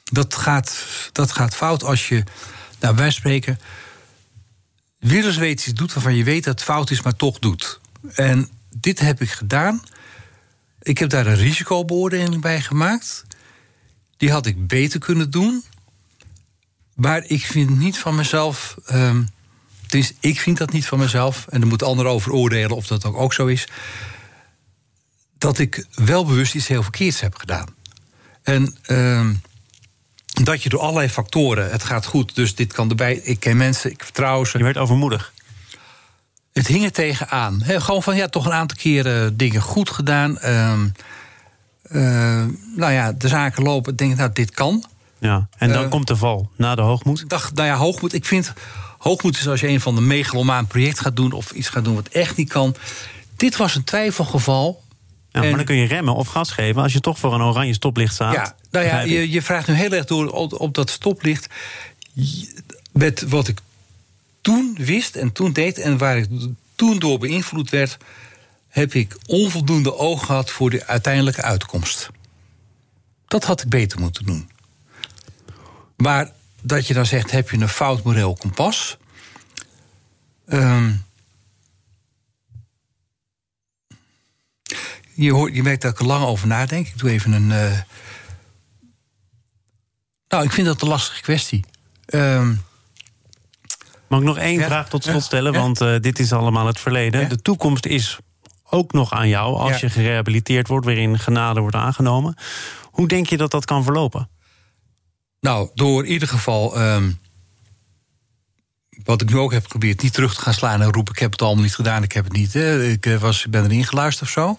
dat 0.05 0.35
gaat, 0.35 0.87
dat 1.13 1.33
gaat 1.33 1.55
fout 1.55 1.85
als 1.85 2.09
je, 2.09 2.25
nou, 2.81 2.97
wij 2.97 3.11
spreken, 3.11 3.61
willersweten 4.99 5.69
iets 5.69 5.79
doet 5.79 5.93
waarvan 5.93 6.15
je 6.15 6.25
weet 6.25 6.45
dat 6.45 6.55
het 6.55 6.63
fout 6.63 6.91
is, 6.91 7.03
maar 7.03 7.17
toch 7.17 7.39
doet. 7.39 7.81
En 8.15 8.49
dit 8.77 8.99
heb 8.99 9.21
ik 9.21 9.31
gedaan. 9.31 9.83
Ik 10.83 10.99
heb 10.99 11.11
daar 11.11 11.27
een 11.27 11.37
risicobeoordeling 11.37 12.41
bij 12.41 12.61
gemaakt. 12.61 13.25
Die 14.17 14.31
had 14.31 14.47
ik 14.47 14.67
beter 14.67 15.01
kunnen 15.01 15.31
doen. 15.31 15.65
Maar 16.95 17.25
ik 17.27 17.47
vind 17.47 17.79
niet 17.79 17.99
van 17.99 18.15
mezelf. 18.15 18.77
Um, 18.93 19.29
dus 19.91 20.13
ik 20.21 20.41
vind 20.41 20.59
dat 20.59 20.73
niet 20.73 20.87
van 20.87 20.99
mezelf. 20.99 21.47
En 21.49 21.61
er 21.61 21.67
moeten 21.67 21.87
anderen 21.87 22.13
over 22.13 22.33
oordelen 22.33 22.77
of 22.77 22.87
dat 22.87 23.05
ook, 23.05 23.17
ook 23.17 23.33
zo 23.33 23.47
is. 23.47 23.69
Dat 25.39 25.59
ik 25.59 25.87
wel 25.95 26.25
bewust 26.25 26.55
iets 26.55 26.67
heel 26.67 26.83
verkeerds 26.83 27.21
heb 27.21 27.35
gedaan. 27.35 27.67
En 28.43 28.77
uh, 28.87 29.29
dat 30.43 30.63
je 30.63 30.69
door 30.69 30.81
allerlei 30.81 31.09
factoren, 31.09 31.71
het 31.71 31.85
gaat 31.85 32.07
goed, 32.07 32.35
dus 32.35 32.55
dit 32.55 32.73
kan 32.73 32.89
erbij. 32.89 33.15
Ik 33.15 33.41
ken 33.41 33.57
mensen, 33.57 33.91
ik 33.91 34.05
vertrouw 34.05 34.45
ze. 34.45 34.59
Je 34.59 34.65
werd 34.65 34.77
overmoedig. 34.79 35.33
Het 36.53 36.67
hing 36.67 36.85
er 36.85 36.93
tegenaan. 36.93 37.63
He, 37.63 37.81
gewoon 37.81 38.03
van 38.03 38.17
ja, 38.17 38.29
toch 38.29 38.47
een 38.47 38.53
aantal 38.53 38.77
keren 38.77 39.37
dingen 39.37 39.61
goed 39.61 39.91
gedaan. 39.91 40.39
Uh, 40.45 40.73
uh, 41.91 42.45
nou 42.77 42.93
ja, 42.93 43.13
de 43.13 43.29
zaken 43.29 43.63
lopen. 43.63 43.97
Denk 43.97 44.11
ik, 44.11 44.17
nou, 44.17 44.31
dit 44.33 44.51
kan. 44.51 44.85
Ja, 45.19 45.49
en 45.59 45.73
dan 45.73 45.85
uh, 45.85 45.91
komt 45.91 46.07
de 46.07 46.17
val 46.17 46.51
na 46.57 46.75
de 46.75 46.83
hoogmoed. 46.83 47.29
Dacht, 47.29 47.55
nou 47.55 47.69
ja, 47.69 47.77
hoogmoed. 47.77 48.13
Ik 48.13 48.25
vind 48.25 48.53
hoogmoed 49.01 49.39
is 49.39 49.49
als 49.49 49.61
je 49.61 49.69
een 49.69 49.81
van 49.81 49.95
de 49.95 50.01
megalomaan 50.01 50.67
project 50.67 51.01
gaat 51.01 51.17
doen 51.17 51.33
of 51.33 51.51
iets 51.51 51.69
gaat 51.69 51.85
doen 51.85 51.95
wat 51.95 52.09
echt 52.09 52.37
niet 52.37 52.49
kan. 52.49 52.75
Dit 53.37 53.57
was 53.57 53.75
een 53.75 53.85
twijfelgeval 53.85 54.83
ja, 55.31 55.41
maar 55.41 55.57
dan 55.57 55.65
kun 55.65 55.77
je 55.77 55.87
remmen 55.87 56.15
of 56.15 56.29
gas 56.29 56.51
geven 56.51 56.83
als 56.83 56.93
je 56.93 57.01
toch 57.01 57.19
voor 57.19 57.35
een 57.35 57.43
oranje 57.43 57.75
stoplicht 57.75 58.15
staat. 58.15 58.35
Ja, 58.35 58.57
nou 58.71 58.87
ja, 58.87 59.01
je, 59.01 59.31
je, 59.31 59.43
vraagt 59.43 59.69
nu 59.69 59.75
heel 59.75 59.93
erg 59.93 60.05
door 60.05 60.29
op, 60.59 60.75
dat 60.75 60.91
stoplicht. 60.91 61.47
Met 62.93 63.23
wat 63.29 63.49
ik 63.49 63.61
toen 64.41 64.77
wist 64.79 65.17
en 65.17 65.33
toen 65.33 65.53
deed 65.53 65.79
en 65.79 65.99
waar 65.99 66.19
ik 66.19 66.29
toen 66.75 66.99
door 66.99 67.19
beïnvloed 67.19 67.71
werd, 67.71 67.97
heb 68.69 68.95
ik 68.95 69.17
onvoldoende 69.27 69.97
oog 69.97 70.27
gehad 70.27 70.51
voor 70.51 70.71
de 70.71 70.87
uiteindelijke 70.87 71.43
uitkomst. 71.43 72.11
Dat 73.27 73.45
had 73.45 73.63
ik 73.63 73.69
beter 73.69 74.01
moeten 74.01 74.25
doen. 74.27 74.51
Maar 75.97 76.33
dat 76.63 76.87
je 76.87 76.95
dan 76.95 77.07
zegt: 77.07 77.31
heb 77.31 77.51
je 77.51 77.59
een 77.59 77.69
fout 77.69 78.03
moreel 78.03 78.35
kompas? 78.35 78.97
Um, 80.47 81.05
je, 85.13 85.33
hoort, 85.33 85.55
je 85.55 85.63
merkt 85.63 85.83
dat 85.83 85.93
ik 85.93 85.99
er 85.99 86.07
lang 86.07 86.25
over 86.25 86.47
nadenk. 86.47 86.87
Ik 86.87 86.99
doe 86.99 87.11
even 87.11 87.33
een. 87.33 87.51
Uh... 87.51 87.79
Nou, 90.29 90.45
ik 90.45 90.53
vind 90.53 90.67
dat 90.67 90.83
een 90.83 90.89
lastige 90.89 91.23
kwestie. 91.23 91.65
Um... 92.07 92.63
Mag 94.09 94.19
ik 94.21 94.25
nog 94.25 94.39
één 94.39 94.63
vraag 94.63 94.89
tot 94.89 95.05
slot 95.05 95.23
stellen? 95.23 95.53
Want 95.53 95.81
uh, 95.81 95.99
dit 96.01 96.19
is 96.19 96.33
allemaal 96.33 96.67
het 96.67 96.81
verleden. 96.81 97.29
De 97.29 97.43
toekomst 97.43 97.87
is 97.87 98.19
ook 98.65 98.93
nog 98.93 99.13
aan 99.13 99.29
jou 99.29 99.57
als 99.57 99.81
je 99.81 99.91
gerehabiliteerd 99.91 100.69
wordt, 100.69 100.87
waarin 100.87 101.19
genade 101.19 101.61
wordt 101.61 101.77
aangenomen. 101.77 102.35
Hoe 102.83 103.09
denk 103.09 103.27
je 103.27 103.37
dat 103.37 103.51
dat 103.51 103.65
kan 103.65 103.85
verlopen? 103.85 104.30
Nou, 105.41 105.69
door 105.75 106.05
in 106.05 106.13
ieder 106.13 106.29
geval. 106.29 106.81
Um, 106.81 107.19
wat 109.05 109.23
ik 109.23 109.31
nu 109.31 109.37
ook 109.37 109.53
heb 109.53 109.63
geprobeerd, 109.63 110.03
niet 110.03 110.13
terug 110.13 110.35
te 110.35 110.41
gaan 110.41 110.55
slaan 110.55 110.83
en 110.83 110.93
roepen: 110.93 111.13
Ik 111.15 111.21
heb 111.21 111.33
het 111.33 111.43
allemaal 111.43 111.63
niet 111.63 111.75
gedaan, 111.75 112.03
ik 112.03 112.13
heb 112.13 112.25
het 112.25 112.33
niet. 112.33 112.53
Hè. 112.53 112.85
Ik 112.85 113.07
eh, 113.07 113.17
was, 113.17 113.47
ben 113.51 113.65
erin 113.65 113.85
geluisterd 113.85 114.29
of 114.29 114.35
zo 114.35 114.59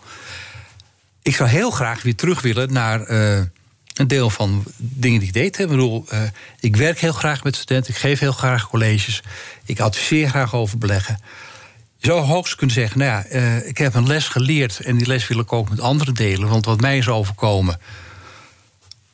ik 1.21 1.35
zou 1.35 1.49
heel 1.49 1.71
graag 1.71 2.01
weer 2.01 2.15
terug 2.15 2.41
willen 2.41 2.73
naar 2.73 3.09
uh, 3.09 3.37
een 3.93 4.07
deel 4.07 4.29
van 4.29 4.63
dingen 4.77 5.19
die 5.19 5.27
ik 5.27 5.33
deed. 5.33 5.59
Ik 5.59 5.67
bedoel, 5.67 6.05
uh, 6.13 6.19
ik 6.59 6.75
werk 6.75 6.99
heel 6.99 7.13
graag 7.13 7.43
met 7.43 7.55
studenten, 7.55 7.93
ik 7.93 7.99
geef 7.99 8.19
heel 8.19 8.31
graag 8.31 8.69
colleges, 8.69 9.23
ik 9.65 9.79
adviseer 9.79 10.29
graag 10.29 10.53
over 10.55 10.77
beleggen. 10.77 11.19
Je 11.97 12.07
zou 12.07 12.19
hoogst 12.19 12.55
kunnen 12.55 12.75
zeggen, 12.75 12.99
nou 12.99 13.11
ja, 13.11 13.39
ik 13.63 13.77
heb 13.77 13.93
een 13.93 14.07
les 14.07 14.27
geleerd 14.27 14.79
en 14.79 14.97
die 14.97 15.07
les 15.07 15.27
wil 15.27 15.39
ik 15.39 15.53
ook 15.53 15.69
met 15.69 15.79
anderen 15.79 16.13
delen. 16.13 16.49
Want 16.49 16.65
wat 16.65 16.81
mij 16.81 16.97
is 16.97 17.07
overkomen, 17.07 17.79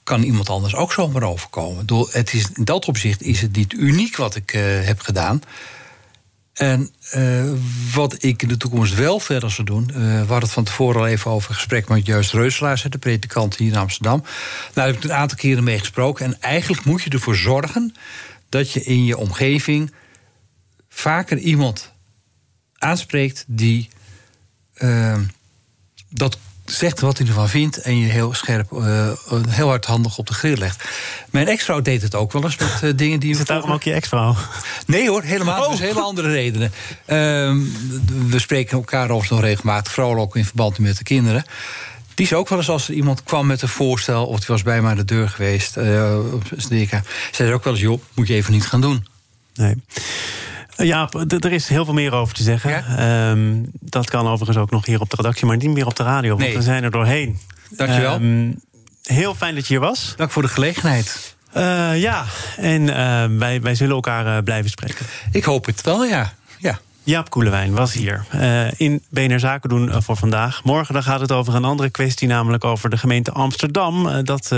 kan 0.08 0.24
iemand 0.24 0.50
anders 0.50 0.76
ook 0.76 0.94
zomaar 0.94 1.24
overkomen. 1.24 1.86
het 2.12 2.34
is, 2.34 2.48
in 2.54 2.64
dat 2.64 2.88
opzicht 2.88 3.22
is 3.22 3.42
het 3.42 3.56
niet 3.56 3.74
uniek 3.74 4.16
wat 4.16 4.36
ik 4.36 4.50
heb 4.84 5.00
gedaan. 5.00 5.42
En 6.54 6.90
uh, 7.16 7.52
wat 7.94 8.24
ik 8.24 8.42
in 8.42 8.48
de 8.48 8.58
toekomst 8.58 8.96
wel 8.96 9.20
verder 9.20 9.52
zou 9.52 9.68
doen. 9.68 9.90
Uh, 9.90 9.96
we 9.96 10.18
hadden 10.18 10.40
het 10.40 10.52
van 10.52 10.64
tevoren 10.64 11.02
al 11.02 11.08
even 11.08 11.32
over 11.32 11.54
gesprek 11.54 11.88
met 11.88 12.06
Juist 12.06 12.34
Reuselaars, 12.34 12.82
de 12.82 12.98
predikant 12.98 13.56
hier 13.56 13.72
in 13.72 13.78
Amsterdam. 13.78 14.24
Daar 14.74 14.86
heb 14.86 14.96
ik 14.96 15.04
een 15.04 15.14
aantal 15.14 15.38
keren 15.38 15.64
mee 15.64 15.80
gesproken. 15.80 16.26
En 16.26 16.42
eigenlijk 16.42 16.86
moet 16.86 17.04
je 17.04 17.10
ervoor 17.10 17.36
zorgen 17.36 17.96
dat 18.50 18.72
je 18.72 18.84
in 18.84 19.06
je 19.06 19.18
omgeving 19.18 19.94
vaker 20.90 21.38
iemand 21.38 21.92
aanspreekt 22.78 23.44
die 23.48 23.90
uh, 24.78 25.20
dat 26.10 26.38
zegt 26.72 27.00
wat 27.00 27.18
hij 27.18 27.28
ervan 27.28 27.50
vindt 27.50 27.82
en 27.82 27.98
je 27.98 28.06
heel 28.06 28.34
scherp, 28.34 28.72
uh, 28.72 29.12
heel 29.50 29.68
hardhandig 29.68 30.18
op 30.18 30.28
de 30.28 30.34
grill 30.34 30.58
legt. 30.58 30.84
Mijn 31.30 31.48
ex-vrouw 31.48 31.82
deed 31.82 32.02
het 32.02 32.16
ook 32.16 32.32
wel 32.32 32.44
eens 32.44 32.58
met 32.58 32.80
uh, 32.84 32.92
dingen 32.96 33.20
die. 33.20 33.32
Is 33.32 33.38
het 33.38 33.48
daarom 33.48 33.72
ook 33.72 33.84
je 33.84 33.94
ex-vrouw? 33.94 34.36
Nee 34.86 35.10
hoor, 35.10 35.24
helemaal. 35.24 35.64
Oh. 35.64 35.72
Dus 35.72 35.80
hele 35.80 36.02
andere 36.02 36.32
redenen. 36.32 36.72
Uh, 36.72 37.16
we 38.28 38.40
spreken 38.40 38.78
elkaar 38.78 39.10
over 39.10 39.28
nog 39.30 39.42
regelmatig, 39.42 39.94
vooral 39.94 40.18
ook 40.18 40.36
in 40.36 40.46
verband 40.46 40.80
met 40.80 40.98
de 40.98 41.04
kinderen. 41.04 41.46
Die 42.14 42.26
is 42.26 42.34
ook 42.34 42.50
wel 42.50 42.58
eens 42.58 42.70
als 42.70 42.88
er 42.88 42.94
iemand 42.94 43.24
kwam 43.24 43.48
met 43.48 43.62
een 43.62 43.68
voorstel, 43.68 44.26
of 44.26 44.38
die 44.38 44.48
was 44.48 44.64
bij 44.64 44.82
mij 44.82 44.92
aan 44.92 44.98
de 44.98 45.06
deur 45.06 45.30
geweest, 45.30 45.78
uh, 45.78 45.84
zei 47.32 47.50
ze 47.50 47.54
ook 47.54 47.64
wel 47.64 47.74
eens: 47.74 47.82
joh, 47.82 48.02
moet 48.14 48.28
je 48.28 48.34
even 48.34 48.54
niet 48.54 48.66
gaan 48.66 48.82
doen. 48.82 49.08
Nee. 49.54 49.76
Ja, 50.78 51.10
er 51.40 51.52
is 51.52 51.68
heel 51.68 51.86
veel 51.86 51.94
meer 51.94 52.12
over 52.12 52.34
te 52.34 52.44
zeggen. 52.44 52.86
Ehm, 52.98 53.64
dat 53.80 54.10
kan 54.10 54.28
overigens 54.28 54.58
ook 54.58 54.72
nog 54.72 54.86
hier 54.86 55.02
op 55.02 55.10
de 55.10 55.16
redactie, 55.16 55.46
maar 55.46 55.58
niet 55.58 55.70
meer 55.70 55.86
op 55.86 55.96
de 55.96 56.04
radio, 56.04 56.38
want 56.38 56.54
we 56.54 56.62
zijn 56.62 56.84
er 56.84 56.92
doorheen. 56.92 57.40
Dankjewel. 57.70 58.14
Um, 58.16 58.62
heel 59.04 59.36
fijn 59.36 59.56
dat 59.56 59.68
je 59.68 59.74
hier 59.74 59.84
was. 59.84 60.14
Dank 60.16 60.32
voor 60.32 60.42
de 60.42 60.48
gelegenheid. 60.48 61.36
Uh, 61.58 62.02
ja, 62.02 62.26
en 62.58 62.82
uh, 62.82 63.40
wij, 63.40 63.62
wij 63.62 63.76
zullen 63.76 63.96
elkaar 63.96 64.26
uh, 64.26 64.44
blijven 64.44 64.70
spreken. 64.70 65.06
Ik 65.32 65.44
hoop 65.44 65.66
het 65.66 65.82
wel, 65.82 66.06
ja. 66.06 66.34
ja. 66.60 66.80
Jaap 67.08 67.30
Koelewijn 67.30 67.74
was 67.74 67.94
hier 67.94 68.26
uh, 68.36 68.72
in 68.72 69.04
BNR 69.10 69.40
Zaken 69.40 69.70
doen 69.70 69.88
uh, 69.88 69.98
voor 70.00 70.16
vandaag. 70.16 70.64
Morgen 70.64 70.94
dan 70.94 71.04
gaat 71.04 71.20
het 71.20 71.32
over 71.32 71.56
een 71.56 71.66
andere 71.66 71.90
kwestie, 71.90 72.28
namelijk 72.28 72.64
over 72.64 72.90
de 72.90 72.98
gemeente 72.98 73.32
Amsterdam. 73.32 74.08
Uh, 74.08 74.18
dat 74.24 74.56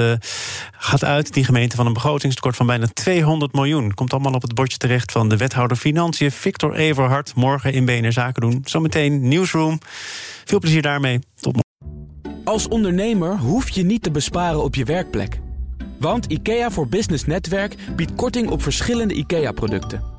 gaat 0.71 1.03
uit, 1.03 1.33
die 1.33 1.43
gemeente, 1.43 1.75
van 1.75 1.85
een 1.85 1.93
begrotingstekort 1.93 2.55
van 2.55 2.65
bijna 2.65 2.87
200 2.93 3.53
miljoen. 3.53 3.93
Komt 3.93 4.13
allemaal 4.13 4.33
op 4.33 4.41
het 4.41 4.53
bordje 4.53 4.77
terecht 4.77 5.11
van 5.11 5.29
de 5.29 5.37
wethouder 5.37 5.77
Financiën, 5.77 6.31
Victor 6.31 6.73
Everhard. 6.73 7.35
Morgen 7.35 7.73
in 7.73 7.85
BNR 7.85 8.11
Zaken 8.11 8.41
doen. 8.41 8.61
Zometeen 8.63 9.27
Nieuwsroom. 9.27 9.79
Veel 10.45 10.59
plezier 10.59 10.81
daarmee. 10.81 11.19
Tot 11.35 11.53
morgen. 11.53 12.43
Als 12.43 12.67
ondernemer 12.67 13.37
hoef 13.37 13.69
je 13.69 13.83
niet 13.83 14.03
te 14.03 14.11
besparen 14.11 14.63
op 14.63 14.75
je 14.75 14.83
werkplek. 14.83 15.39
Want 15.99 16.25
IKEA 16.25 16.71
voor 16.71 16.87
Business 16.87 17.25
Netwerk 17.25 17.75
biedt 17.95 18.15
korting 18.15 18.49
op 18.49 18.61
verschillende 18.61 19.13
IKEA-producten. 19.13 20.18